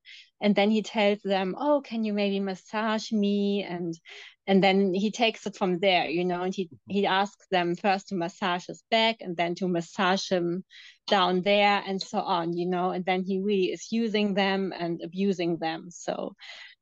[0.41, 3.63] And then he tells them, Oh, can you maybe massage me?
[3.63, 3.99] And
[4.47, 8.09] and then he takes it from there, you know, and he, he asks them first
[8.09, 10.65] to massage his back and then to massage him
[11.07, 15.01] down there and so on, you know, and then he really is using them and
[15.03, 15.87] abusing them.
[15.91, 16.35] So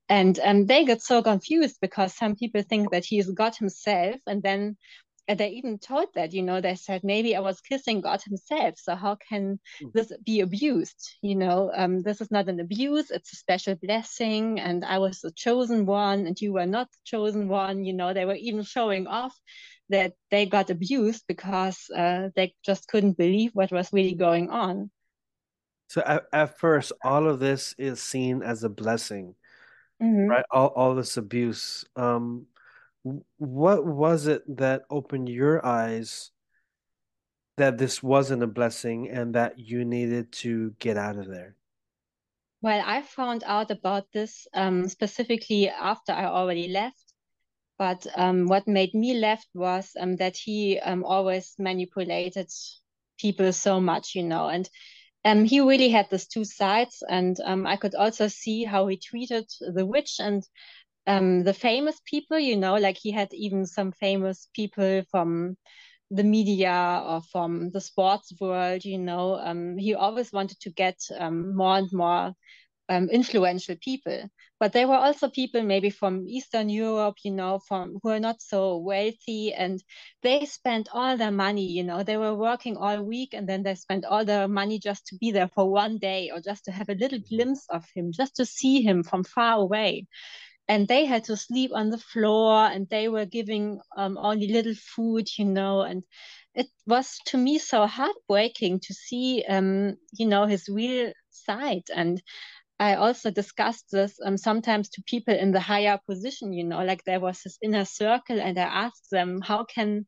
[0.09, 4.43] and um, they get so confused because some people think that he's God himself, and
[4.43, 4.77] then
[5.29, 8.75] and they even told that you know they said maybe i was kissing god himself
[8.77, 9.59] so how can
[9.95, 14.59] this be abused you know um, this is not an abuse it's a special blessing
[14.61, 18.13] and i was the chosen one and you were not the chosen one you know
[18.13, 19.39] they were even showing off
[19.89, 24.91] that they got abused because uh, they just couldn't believe what was really going on
[25.93, 29.35] So at, at first, all of this is seen as a blessing,
[30.03, 30.27] mm-hmm.
[30.27, 30.45] right?
[30.51, 31.85] All all this abuse.
[31.97, 32.47] Um,
[33.39, 36.31] what was it that opened your eyes
[37.57, 41.57] that this wasn't a blessing and that you needed to get out of there?
[42.63, 47.13] Well, I found out about this um, specifically after I already left.
[47.79, 52.49] But um, what made me left was um, that he um, always manipulated
[53.19, 54.69] people so much, you know, and
[55.25, 57.03] um, he really had these two sides.
[57.09, 60.47] And um, I could also see how he treated the witch and
[61.07, 65.57] um, the famous people, you know, like he had even some famous people from
[66.11, 68.85] the media or from the sports world.
[68.85, 72.35] You know, um, he always wanted to get um, more and more
[72.89, 74.29] um, influential people.
[74.61, 78.41] But there were also people maybe from Eastern Europe, you know, from who are not
[78.41, 79.83] so wealthy, and
[80.23, 81.67] they spent all their money.
[81.67, 85.07] You know, they were working all week, and then they spent all their money just
[85.09, 88.13] to be there for one day, or just to have a little glimpse of him,
[88.13, 90.07] just to see him from far away.
[90.73, 94.75] And they had to sleep on the floor, and they were giving um, only little
[94.75, 96.03] food, you know, and
[96.55, 102.23] it was to me so heartbreaking to see um, you know his real side and
[102.81, 107.05] I also discussed this um, sometimes to people in the higher position, you know, like
[107.05, 110.07] there was this inner circle, and I asked them, how can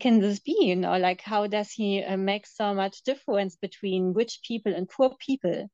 [0.00, 4.12] can this be, you know, like how does he uh, make so much difference between
[4.14, 5.68] rich people and poor people,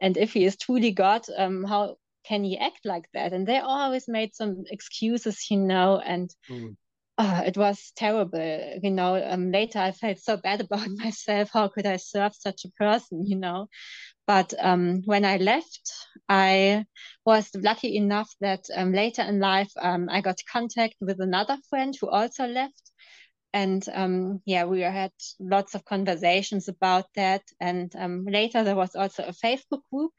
[0.00, 1.96] and if he is truly God, um, how
[2.26, 3.32] can he act like that?
[3.32, 6.30] And they always made some excuses, you know, and.
[6.50, 6.76] Mm.
[7.18, 9.16] Uh, it was terrible, you know.
[9.16, 11.48] Um, later, I felt so bad about myself.
[11.50, 13.68] How could I serve such a person, you know?
[14.26, 15.92] But um, when I left,
[16.28, 16.84] I
[17.24, 21.96] was lucky enough that um, later in life um, I got contact with another friend
[21.98, 22.90] who also left.
[23.54, 27.42] And um, yeah, we had lots of conversations about that.
[27.60, 30.12] And um, later there was also a Facebook group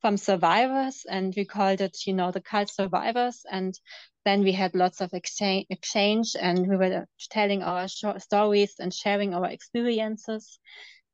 [0.00, 3.44] from survivors, and we called it, you know, the cult survivors.
[3.50, 3.78] And
[4.24, 9.34] then we had lots of exchange, exchange and we were telling our stories and sharing
[9.34, 10.58] our experiences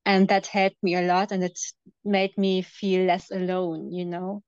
[0.05, 1.59] and that helped me a lot and it
[2.03, 4.43] made me feel less alone you know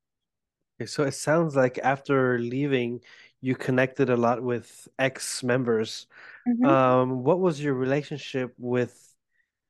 [0.79, 2.99] okay, so it sounds like after leaving
[3.41, 6.07] you connected a lot with ex members
[6.47, 6.65] mm-hmm.
[6.65, 9.14] um, what was your relationship with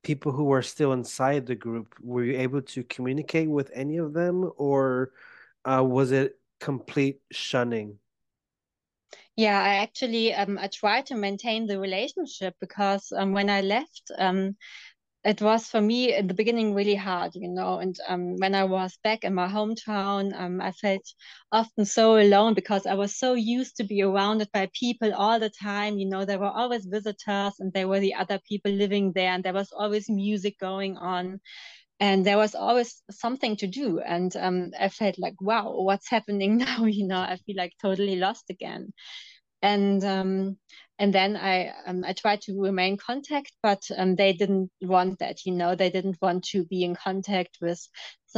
[0.06, 4.14] people who were still inside the group were you able to communicate with any of
[4.14, 5.12] them or
[5.66, 7.97] uh, was it complete shunning?
[9.36, 14.12] Yeah i actually um, i tried to maintain the relationship because um, when i left
[14.18, 14.56] um,
[15.26, 17.80] it was for me in the beginning really hard, you know.
[17.80, 21.02] And um, when I was back in my hometown, um, I felt
[21.52, 25.50] often so alone because I was so used to be surrounded by people all the
[25.50, 25.98] time.
[25.98, 29.44] You know, there were always visitors and there were the other people living there, and
[29.44, 31.42] there was always music going on.
[32.00, 34.00] And there was always something to do.
[34.02, 36.86] And um, I felt like, wow, what's happening now?
[36.86, 38.94] You know, I feel like totally lost again
[39.66, 40.57] and um,
[40.99, 45.43] and then I um, I tried to remain contact, but um, they didn't want that.
[45.45, 47.82] You know, they didn't want to be in contact with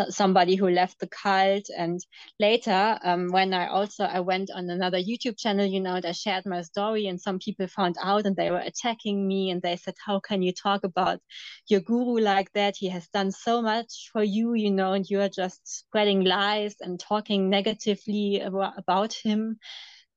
[0.10, 1.66] somebody who left the cult.
[1.78, 2.00] And
[2.40, 6.14] later, um, when I also I went on another YouTube channel, you know, and I
[6.14, 9.76] shared my story, and some people found out, and they were attacking me, and they
[9.76, 11.20] said, "How can you talk about
[11.68, 12.76] your guru like that?
[12.78, 16.76] He has done so much for you, you know, and you are just spreading lies
[16.80, 19.60] and talking negatively about him."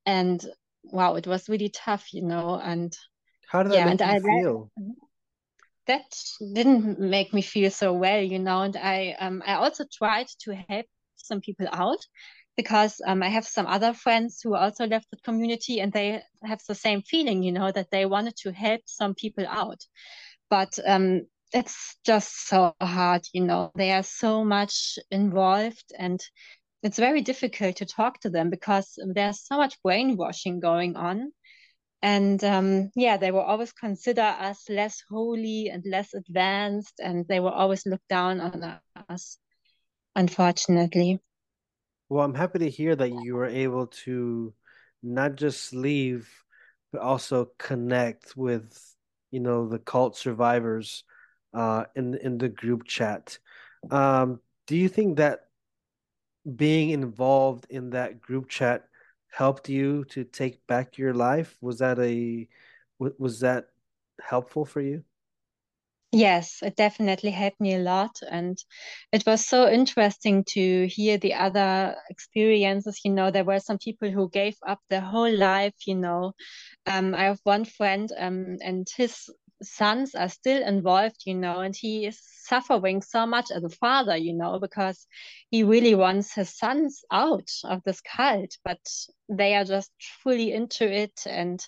[0.07, 0.41] And
[0.85, 2.61] wow, it was really tough, you know.
[2.63, 2.97] And
[3.49, 4.71] how did that yeah, make you I, feel?
[5.87, 6.05] That
[6.55, 8.63] didn't make me feel so well, you know.
[8.63, 11.99] And I um I also tried to help some people out
[12.57, 16.61] because um, I have some other friends who also left the community and they have
[16.69, 19.81] the same feeling, you know, that they wanted to help some people out.
[20.51, 21.23] But um,
[21.53, 26.21] it's just so hard, you know, they are so much involved and
[26.83, 31.33] it's very difficult to talk to them because there's so much brainwashing going on.
[32.03, 37.41] And um, yeah they will always consider us less holy and less advanced and they
[37.41, 39.39] will always look down on us
[40.17, 41.21] unfortunately.
[42.09, 44.55] Well i'm happy to hear that you were able to
[45.03, 46.29] not just leave
[46.91, 48.77] but also connect with
[49.31, 51.05] you know the cult survivors
[51.55, 53.39] uh in in the group chat.
[53.91, 55.50] Um do you think that
[56.57, 58.87] being involved in that group chat
[59.31, 61.57] helped you to take back your life?
[61.61, 62.49] Was that a
[62.99, 63.69] was that
[64.21, 65.05] helpful for you?
[66.13, 68.19] Yes, it definitely helped me a lot.
[68.29, 68.59] And
[69.13, 73.01] it was so interesting to hear the other experiences.
[73.05, 76.33] You know, there were some people who gave up their whole life, you know.
[76.87, 79.31] Um, I have one friend, um, and his
[79.63, 84.17] sons are still involved, you know, and he is suffering so much as a father,
[84.17, 85.07] you know, because
[85.51, 88.81] he really wants his sons out of this cult, but
[89.29, 89.91] they are just
[90.23, 91.23] fully into it.
[91.27, 91.65] And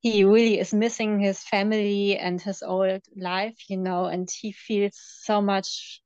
[0.00, 4.98] he really is missing his family and his old life, you know, and he feels
[5.22, 6.00] so much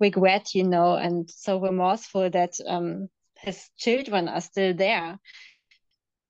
[0.00, 3.08] regret, you know, and so remorseful that um,
[3.38, 5.18] his children are still there.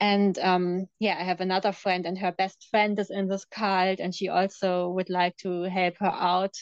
[0.03, 4.01] And um, yeah, I have another friend, and her best friend is in this cult,
[4.01, 6.57] and she also would like to help her out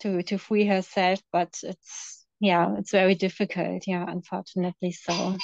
[0.00, 1.20] to to free herself.
[1.32, 3.84] But it's yeah, it's very difficult.
[3.86, 5.12] Yeah, unfortunately so.
[5.12, 5.38] Mm.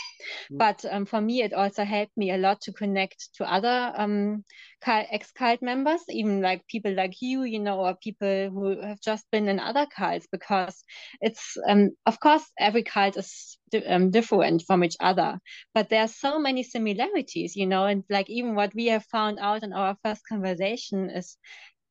[0.51, 4.45] But um, for me, it also helped me a lot to connect to other um,
[4.87, 9.25] ex cult members, even like people like you, you know, or people who have just
[9.33, 10.85] been in other cults, because
[11.21, 15.41] it's, um, of course, every cult is um, different from each other,
[15.75, 19.39] but there are so many similarities, you know, and like even what we have found
[19.41, 21.37] out in our first conversation is,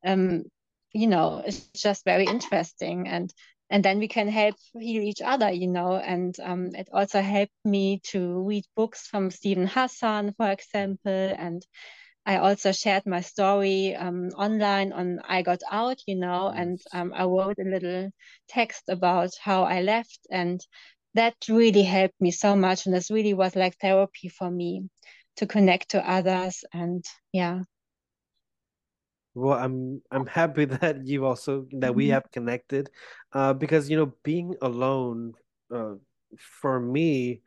[0.05, 0.43] um,
[0.93, 3.33] you know, it's just very interesting and
[3.69, 5.95] and then we can help heal each other, you know.
[5.95, 11.11] And um, it also helped me to read books from Steven Hassan, for example.
[11.37, 11.65] And
[12.25, 17.13] I also shared my story um, online on I Got Out, you know, and um,
[17.15, 18.11] I wrote a little
[18.47, 20.19] text about how I left.
[20.29, 20.61] And
[21.15, 22.85] that really helped me so much.
[22.85, 24.89] And this really was like therapy for me
[25.37, 26.63] to connect to others.
[26.73, 27.61] And yeah.
[29.35, 32.13] Well, I'm I'm happy that you also that we mm-hmm.
[32.13, 32.89] have connected,
[33.33, 35.33] uh, because you know being alone,
[35.73, 35.95] uh,
[36.37, 37.41] for me,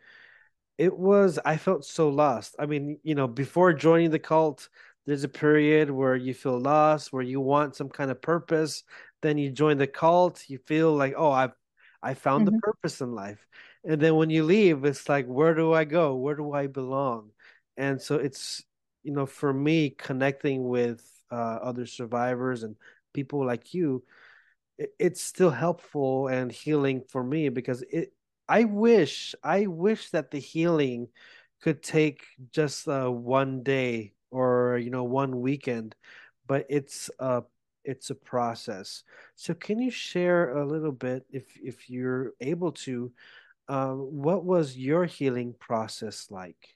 [0.78, 2.56] it was I felt so lost.
[2.58, 4.68] I mean, you know, before joining the cult,
[5.06, 8.84] there's a period where you feel lost, where you want some kind of purpose.
[9.22, 11.52] Then you join the cult, you feel like, oh, I've
[12.02, 12.56] I found mm-hmm.
[12.56, 13.46] the purpose in life.
[13.84, 16.16] And then when you leave, it's like, where do I go?
[16.16, 17.30] Where do I belong?
[17.76, 18.64] And so it's,
[19.02, 22.76] you know, for me, connecting with uh, other survivors and
[23.12, 24.04] people like you,
[24.78, 28.12] it, it's still helpful and healing for me because it.
[28.48, 31.08] I wish, I wish that the healing
[31.62, 32.22] could take
[32.52, 35.96] just uh, one day or you know one weekend,
[36.46, 37.42] but it's a
[37.84, 39.02] it's a process.
[39.34, 43.12] So can you share a little bit, if if you're able to,
[43.68, 46.75] uh, what was your healing process like?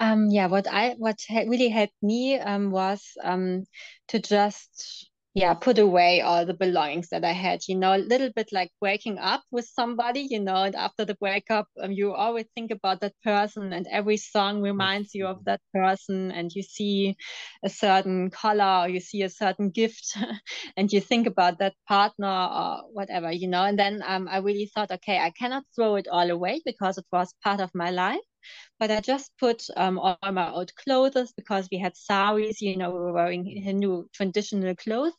[0.00, 3.64] Um, yeah, what I what really helped me um, was um,
[4.08, 7.60] to just yeah put away all the belongings that I had.
[7.68, 10.22] You know, a little bit like breaking up with somebody.
[10.30, 14.16] You know, and after the breakup, um, you always think about that person, and every
[14.16, 17.16] song reminds you of that person, and you see
[17.62, 20.16] a certain color or you see a certain gift,
[20.78, 23.30] and you think about that partner or whatever.
[23.30, 26.62] You know, and then um, I really thought, okay, I cannot throw it all away
[26.64, 28.29] because it was part of my life
[28.78, 32.90] but I just put um, all my old clothes because we had saris, you know,
[32.90, 35.14] we were wearing Hindu traditional clothes,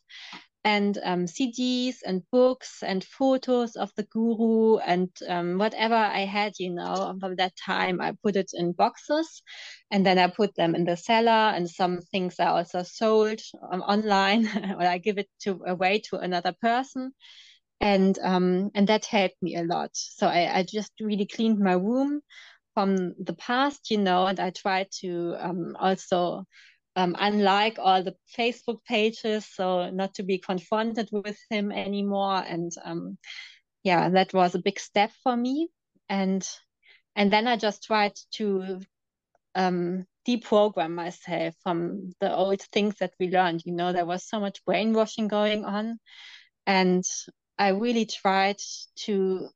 [0.64, 6.52] and um, CDs and books and photos of the guru and um, whatever I had,
[6.58, 9.42] you know, from that time, I put it in boxes
[9.90, 11.30] and then I put them in the cellar.
[11.30, 13.40] And some things I also sold
[13.72, 14.46] um, online
[14.78, 17.12] or I give it to away to another person.
[17.80, 19.90] And um, and that helped me a lot.
[19.94, 22.20] So I, I just really cleaned my room
[22.74, 26.44] from the past, you know, and I try to um, also
[26.96, 32.42] um, unlike all the Facebook pages, so not to be confronted with him anymore.
[32.46, 33.18] And um,
[33.82, 35.68] yeah, that was a big step for me.
[36.08, 36.46] And
[37.16, 38.80] and then I just tried to
[39.54, 43.62] um, deprogram myself from the old things that we learned.
[43.64, 45.98] You know, there was so much brainwashing going on,
[46.66, 47.04] and
[47.58, 48.58] I really tried
[49.04, 49.48] to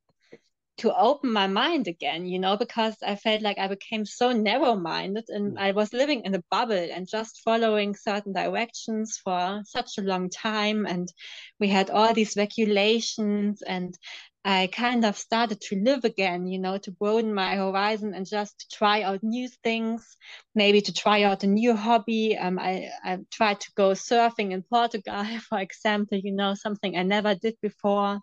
[0.77, 4.75] to open my mind again, you know, because I felt like I became so narrow
[4.75, 5.59] minded and mm.
[5.59, 10.29] I was living in a bubble and just following certain directions for such a long
[10.29, 10.85] time.
[10.85, 11.11] And
[11.59, 13.97] we had all these regulations and
[14.45, 18.71] I kind of started to live again, you know, to broaden my horizon and just
[18.71, 20.15] try out new things,
[20.55, 22.37] maybe to try out a new hobby.
[22.37, 27.03] Um, I, I tried to go surfing in Portugal, for example, you know, something I
[27.03, 28.21] never did before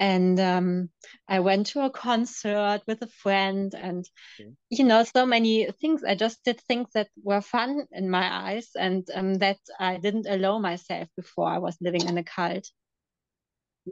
[0.00, 0.90] and um,
[1.28, 4.08] I went to a concert with a friend, and
[4.40, 4.50] okay.
[4.70, 6.04] you know, so many things.
[6.04, 10.26] I just did things that were fun in my eyes, and um, that I didn't
[10.28, 12.68] allow myself before I was living in a cult.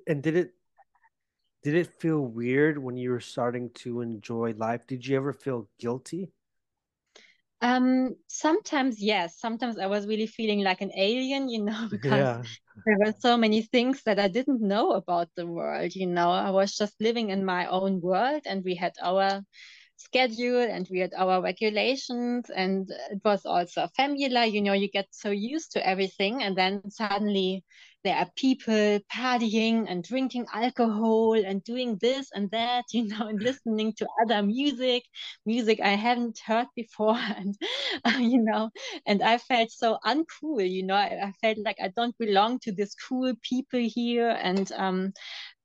[0.07, 0.53] And did it
[1.63, 4.87] did it feel weird when you were starting to enjoy life?
[4.87, 6.31] Did you ever feel guilty?
[7.61, 9.39] Um, sometimes yes.
[9.39, 12.43] Sometimes I was really feeling like an alien, you know, because yeah.
[12.85, 15.95] there were so many things that I didn't know about the world.
[15.95, 19.43] You know, I was just living in my own world, and we had our
[19.97, 24.89] schedule and we had our regulations and it was also a familiar you know you
[24.91, 27.65] get so used to everything and then suddenly
[28.07, 33.43] there are people partying and drinking alcohol and doing this and that, you know, and
[33.43, 35.03] listening to other music,
[35.45, 37.57] music I haven't heard before, and
[38.05, 38.71] uh, you know,
[39.07, 42.73] and I felt so uncool, you know, I, I, felt like I don't belong to
[42.73, 45.13] this cool people here, and um,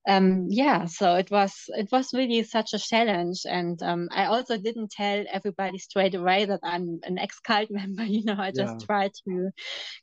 [0.07, 4.57] um, yeah, so it was it was really such a challenge, and um, I also
[4.57, 8.03] didn't tell everybody straight away that I'm an ex-cult member.
[8.03, 8.85] You know, I just Yeah.
[8.85, 9.51] tried to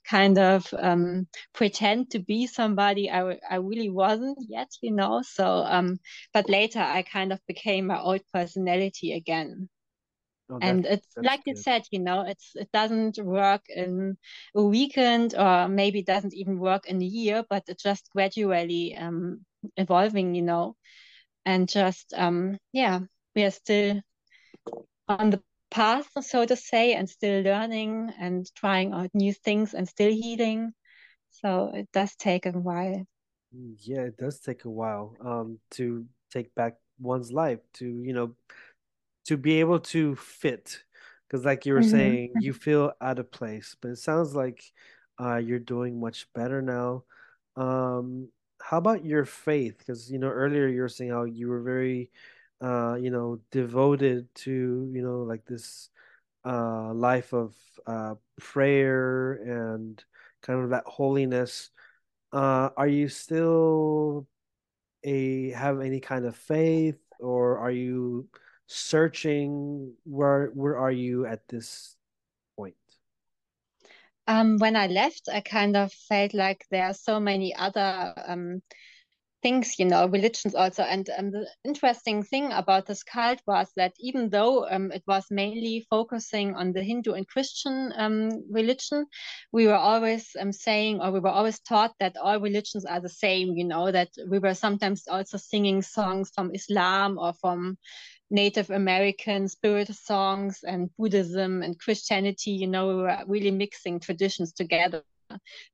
[0.09, 4.71] kind of um, pretend to be somebody I I really wasn't yet.
[4.83, 5.99] You know, so um,
[6.33, 9.69] but later I kind of became my old personality again.
[10.51, 11.57] Oh, And it's like you good.
[11.57, 14.17] said, you know, it's it doesn't work in
[14.55, 19.45] a weekend or maybe doesn't even work in a year, but it just gradually um
[19.77, 20.77] evolving, you know,
[21.47, 23.01] and just um yeah,
[23.35, 24.01] we are still
[25.09, 29.89] on the path, so to say, and still learning and trying out new things and
[29.89, 30.73] still healing.
[31.31, 33.07] So it does take a while.
[33.55, 38.13] Mm, Yeah, it does take a while um to take back one's life to, you
[38.13, 38.35] know,
[39.27, 40.85] to be able to fit.
[41.29, 44.63] Because like you were hmm saying, you feel out of place, but it sounds like
[45.21, 47.05] uh you're doing much better now.
[47.57, 48.31] Um,
[48.63, 49.79] how about your faith?
[49.79, 52.11] Because you know, earlier you were saying how you were very
[52.61, 55.91] uh, you know, devoted to, you know, like this
[56.45, 57.55] uh life of
[57.87, 60.05] uh prayer and
[60.43, 61.71] kind of that holiness.
[62.33, 64.27] Uh, are you still
[65.05, 68.29] a have any kind of faith, or are you
[68.69, 69.95] searching?
[70.05, 71.98] Where where are you at this?
[74.29, 78.63] Um, when I left, I kind of felt like there are so many other um
[79.43, 80.83] things, you know, religions also.
[80.83, 85.27] And um, the interesting thing about this cult was that even though um, it was
[85.31, 89.07] mainly focusing on the Hindu and Christian um, religion,
[89.53, 93.09] we were always um, saying, or we were always taught that all religions are the
[93.09, 97.79] same, you know, that we were sometimes also singing songs from Islam or from
[98.31, 104.53] Native American spirit songs and Buddhism and Christianity, you know, we were really mixing traditions
[104.53, 105.03] together.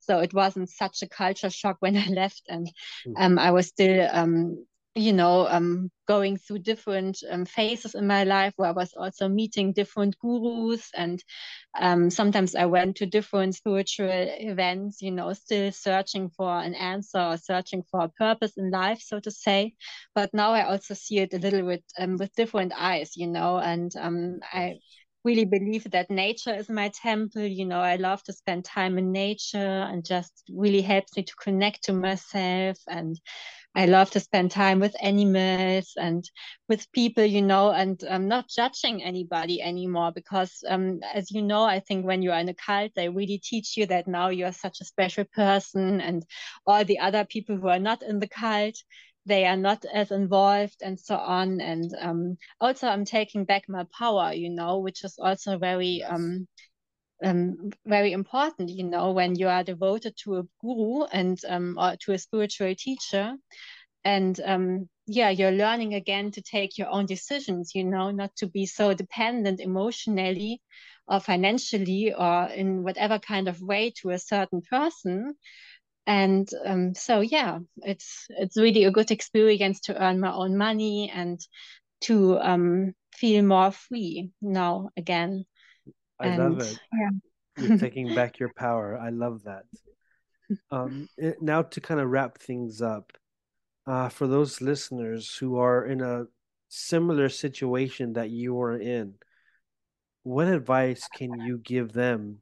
[0.01, 2.71] So it wasn't such a culture shock when I left, and
[3.17, 8.25] um, I was still, um, you know, um, going through different um, phases in my
[8.25, 11.23] life where I was also meeting different gurus, and
[11.81, 17.19] um, sometimes I went to different spiritual events, you know, still searching for an answer
[17.21, 19.75] or searching for a purpose in life, so to say.
[20.15, 23.59] But now I also see it a little bit um, with different eyes, you know,
[23.59, 24.79] and um, I
[25.25, 27.43] really believe that nature is my temple.
[27.45, 31.35] You know, I love to spend time in nature and just really helps me to
[31.37, 32.79] connect to myself.
[32.89, 33.19] And
[33.75, 36.25] I love to spend time with animals and
[36.69, 41.65] with people, you know, and I'm not judging anybody anymore because, um, as you know,
[41.65, 44.45] I think when you are in a cult, they really teach you that now you
[44.47, 46.25] are such a special person and
[46.67, 48.77] all the other people who are not in the cult
[49.27, 51.61] they are not as involved and so on.
[51.61, 56.47] And um, also i'm taking back my power you know which is also very um,
[57.25, 61.97] um, very important you know when you are devoted to a guru and um, or
[62.01, 63.35] to a spiritual teacher.
[64.05, 68.47] And um, yeah you're learning again to take your own decisions you know not to
[68.47, 70.63] be so dependent emotionally
[71.07, 75.35] or financially or in whatever kind of way to a certain person
[76.07, 81.11] and um, so yeah, it's it's really a good experience to earn my own money
[81.15, 81.41] and
[82.03, 85.45] to um, feel more free now again.
[86.21, 86.79] I love And it.
[87.57, 88.99] You're taking back your power.
[88.99, 89.65] I love that.
[90.71, 93.13] Um, it- now to kind of wrap things up,
[93.87, 96.27] uh, for those listeners who are in a
[96.69, 99.15] similar situation that you are in,
[100.23, 102.41] what advice can you give them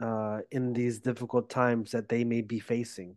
[0.00, 3.16] uh, in these difficult times that they may be facing?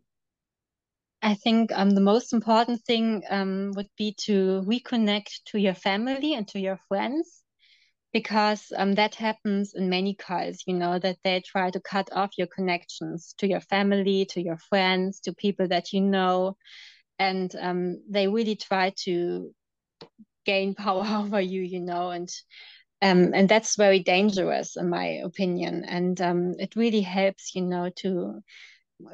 [1.21, 6.33] I think um, the most important thing um, would be to reconnect to your family
[6.33, 7.41] and to your friends
[8.11, 12.31] because um, that happens in many cults, you know, that they try to cut off
[12.37, 16.57] your connections to your family, to your friends, to people that you know.
[17.19, 19.53] And um, they really try to
[20.45, 22.29] gain power over you, you know, and
[23.01, 25.83] um, and that's very dangerous in my opinion.
[25.85, 28.41] And um, it really helps, you know, to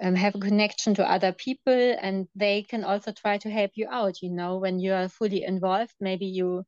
[0.01, 3.88] um, have a connection to other people, and they can also try to help you
[3.89, 4.21] out.
[4.21, 6.65] You know, when you are fully involved, maybe you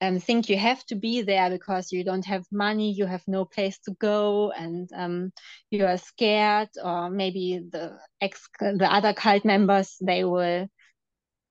[0.00, 3.44] um, think you have to be there because you don't have money, you have no
[3.44, 5.32] place to go, and um,
[5.70, 10.68] you are scared, or maybe the ex the other cult members they will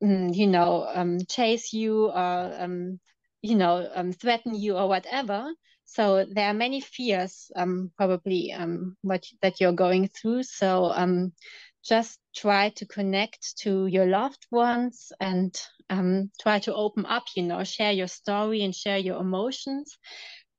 [0.04, 3.00] mm, you know, um, chase you or, um,
[3.44, 5.54] you know, um, threaten you or whatever.
[5.86, 10.44] So there are many fears, um, probably, um, what that you're going through.
[10.44, 11.34] So, um,
[11.84, 15.54] just try to connect to your loved ones and,
[15.90, 19.98] um, try to open up, you know, share your story and share your emotions.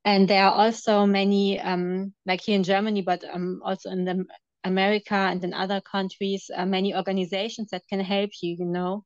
[0.05, 4.27] And there are also many, um, like here in Germany, but um, also in the
[4.63, 9.05] America and in other countries, uh, many organizations that can help you, you know,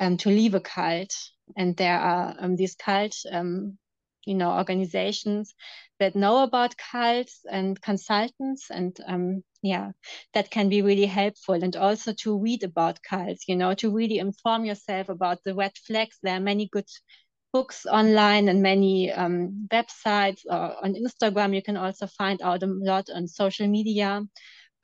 [0.00, 1.12] um, to leave a cult.
[1.56, 3.78] And there are um, these cult, um,
[4.26, 5.54] you know, organizations
[6.00, 9.92] that know about cults and consultants and um, yeah
[10.34, 14.18] that can be really helpful and also to read about cults you know to really
[14.18, 16.18] inform yourself about the red flags.
[16.22, 16.88] There are many good
[17.52, 21.54] books online and many um, websites or on instagram.
[21.54, 24.22] You can also find out a lot on social media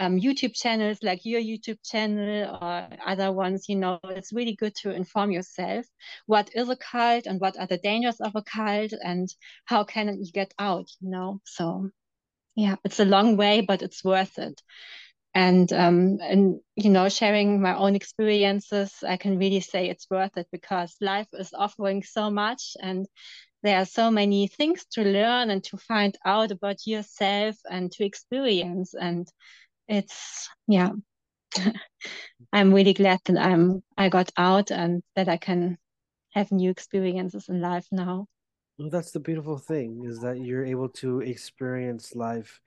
[0.00, 4.74] um, YouTube channels like your YouTube channel or other ones, you know, it's really good
[4.76, 5.84] to inform yourself
[6.26, 9.28] what is a cult and what are the dangers of a cult and
[9.66, 11.40] how can you get out, you know.
[11.44, 11.90] So
[12.56, 14.60] yeah, it's a long way, but it's worth it.
[15.34, 20.36] And um, and you know, sharing my own experiences, I can really say it's worth
[20.38, 23.06] it because life is offering so much and
[23.62, 28.04] there are so many things to learn and to find out about yourself and to
[28.04, 29.28] experience and
[29.90, 30.90] it's yeah.
[32.52, 35.76] I'm really glad that i'm i got out and that i can
[36.30, 38.26] have new experiences in life now.
[38.78, 42.60] Well that's the beautiful thing is that you're able to experience life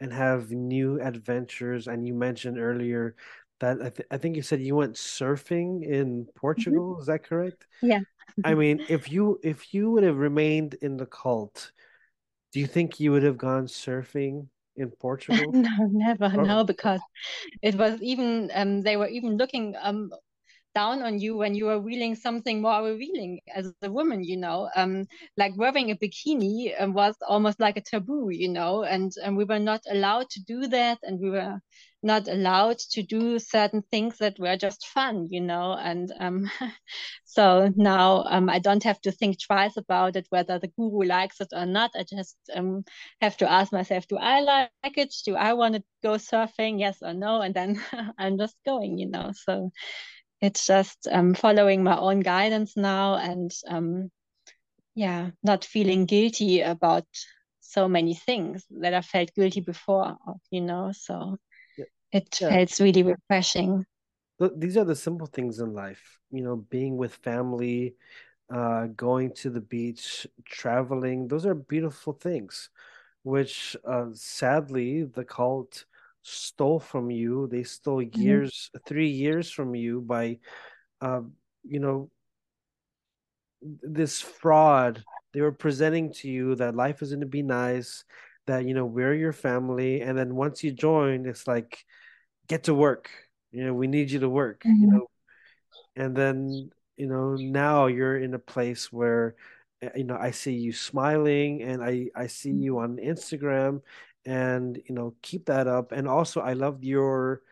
[0.00, 1.88] and have new adventures.
[1.88, 3.16] And you mentioned earlier
[3.60, 7.00] that I, th- I think you said you went surfing in Portugal mm-hmm.
[7.00, 7.66] is that correct?
[7.82, 8.00] Yeah.
[8.44, 11.72] I mean if you if you would have remained in the cult
[12.52, 14.46] do you think you would have gone surfing
[14.78, 15.52] in Portugal?
[15.52, 16.44] no, never, or...
[16.44, 17.00] no, because
[17.62, 20.10] it was even um, they were even looking um
[20.78, 24.68] down on you when you were wearing something more revealing as a woman, you know.
[24.76, 25.06] Um,
[25.36, 29.44] like wearing a bikini um, was almost like a taboo, you know, and, and we
[29.44, 31.60] were not allowed to do that, and we were
[32.02, 35.72] not allowed to do certain things that were just fun, you know.
[35.72, 36.50] And um,
[37.24, 41.40] so now um, I don't have to think twice about it whether the guru likes
[41.40, 41.90] it or not.
[41.96, 42.84] I just um,
[43.20, 45.14] have to ask myself, do I like it?
[45.26, 46.78] Do I want to go surfing?
[46.80, 47.40] Yes or no?
[47.42, 47.82] And then
[48.18, 49.32] I'm just going, you know.
[49.34, 49.70] So
[50.40, 54.10] it's just um, following my own guidance now and um,
[54.94, 57.06] yeah not feeling guilty about
[57.60, 60.16] so many things that i felt guilty before
[60.50, 61.36] you know so
[61.76, 61.84] yeah.
[62.12, 62.48] it yeah.
[62.48, 63.84] felt really refreshing
[64.56, 67.94] these are the simple things in life you know being with family
[68.50, 72.70] uh, going to the beach traveling those are beautiful things
[73.22, 75.84] which uh, sadly the cult
[76.28, 77.48] stole from you.
[77.48, 78.20] They stole mm-hmm.
[78.20, 78.84] years, mm-hmm.
[78.86, 80.38] three years from you by,
[81.00, 81.22] uh,
[81.64, 82.10] you know,
[83.60, 85.04] this fraud.
[85.32, 88.04] They were presenting to you that life is going to be nice,
[88.46, 91.84] that you know we're your family, and then once you join, it's like,
[92.48, 93.10] get to work.
[93.50, 94.62] You know, we need you to work.
[94.62, 94.80] Mm-hmm.
[94.80, 95.06] You know,
[95.96, 99.34] and then you know now you're in a place where
[99.82, 102.92] eh, you know I see you smiling and I I see you mm-hmm.
[102.92, 103.82] on Instagram
[104.28, 105.92] and you know keep that up.
[105.92, 107.42] And also i loved your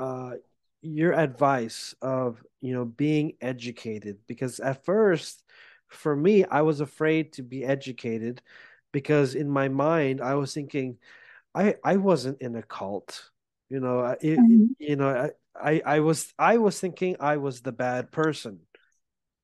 [0.00, 0.32] uh
[0.82, 5.42] your advice of you know being educated because at first
[5.88, 8.42] for me i was afraid to be educated
[8.92, 10.98] because in my mind i was thinking
[11.54, 13.30] i i wasn't in a cult
[13.68, 14.66] you know it, mm-hmm.
[14.78, 18.60] you know I, I was i was thinking i was the bad person.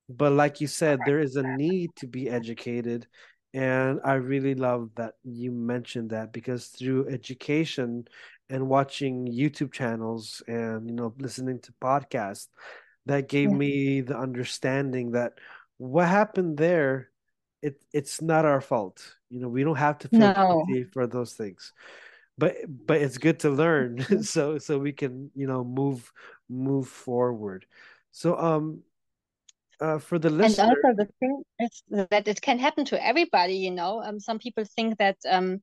[0.08, 3.06] But like you said there is a need to be educated
[3.54, 8.06] and I really love that you mentioned that because through education
[8.48, 12.48] and watching YouTube channels and you know listening to podcasts,
[13.06, 13.56] that gave yeah.
[13.56, 15.34] me the understanding that
[15.78, 17.10] what happened there,
[17.62, 19.16] it it's not our fault.
[19.28, 20.64] You know, we don't have to feel no.
[20.66, 21.72] guilty for those things.
[22.38, 26.10] But but it's good to learn so so we can, you know, move
[26.48, 27.66] move forward.
[28.12, 28.82] So um
[29.82, 30.64] uh, for the listener.
[30.64, 33.54] And also the thing is that it can happen to everybody.
[33.54, 35.60] You know, um, some people think that um,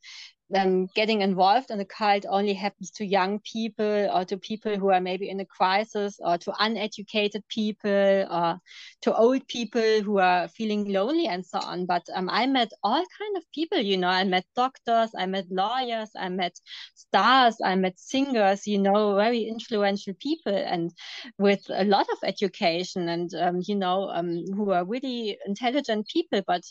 [0.56, 4.90] um, getting involved in a cult only happens to young people or to people who
[4.90, 8.60] are maybe in a crisis or to uneducated people or
[9.02, 11.86] to old people who are feeling lonely and so on.
[11.86, 15.46] But um, I met all kind of people, you know, I met doctors, I met
[15.52, 16.60] lawyers, I met
[16.96, 20.92] stars, I met singers, you know, very influential people and
[21.38, 26.42] with a lot of education and, um, you know, um, who are really intelligent people,
[26.48, 26.64] but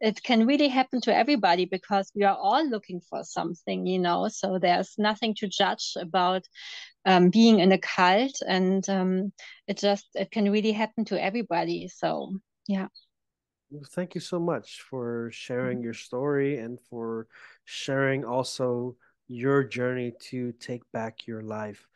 [0.00, 4.28] it can really happen to everybody because we are all looking for something, you know.
[4.28, 6.44] So there's nothing to judge about
[7.04, 9.32] um, being in a cult, and um,
[9.66, 11.88] it just it can really happen to everybody.
[11.88, 12.88] So yeah.
[13.70, 15.84] Well, thank you so much for sharing mm-hmm.
[15.84, 17.28] your story and for
[17.64, 18.96] sharing also
[19.28, 21.86] your journey to take back your life.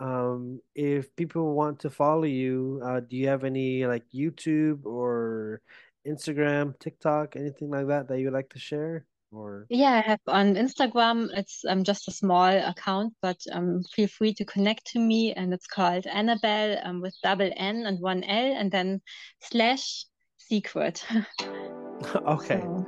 [0.00, 5.62] Um, if people want to follow you, uh, do you have any like YouTube or
[6.06, 9.06] Instagram, TikTok, anything like that that you would like to share?
[9.34, 14.08] or yeah i have on instagram it's um, just a small account but um, feel
[14.08, 18.22] free to connect to me and it's called Annabel um, with double n and one
[18.24, 19.00] l and then
[19.40, 20.04] slash
[20.38, 21.04] secret
[22.26, 22.86] okay so,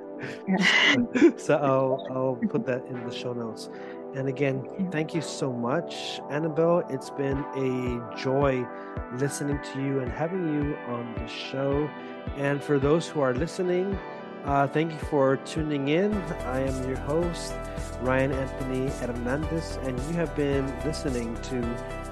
[0.48, 1.30] yeah.
[1.36, 3.68] so I'll, I'll put that in the show notes
[4.16, 8.66] and again thank you so much Annabel it's been a joy
[9.14, 11.88] listening to you and having you on the show
[12.36, 13.98] and for those who are listening
[14.46, 16.14] uh, thank you for tuning in.
[16.46, 17.52] I am your host,
[18.00, 21.60] Ryan Anthony Hernandez, and you have been listening to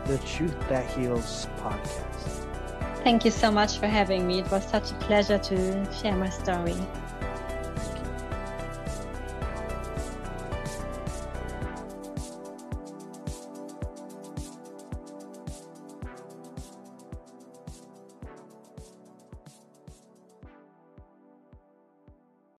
[0.06, 2.44] the Truth That Heals podcast.
[3.04, 4.40] Thank you so much for having me.
[4.40, 6.74] It was such a pleasure to share my story.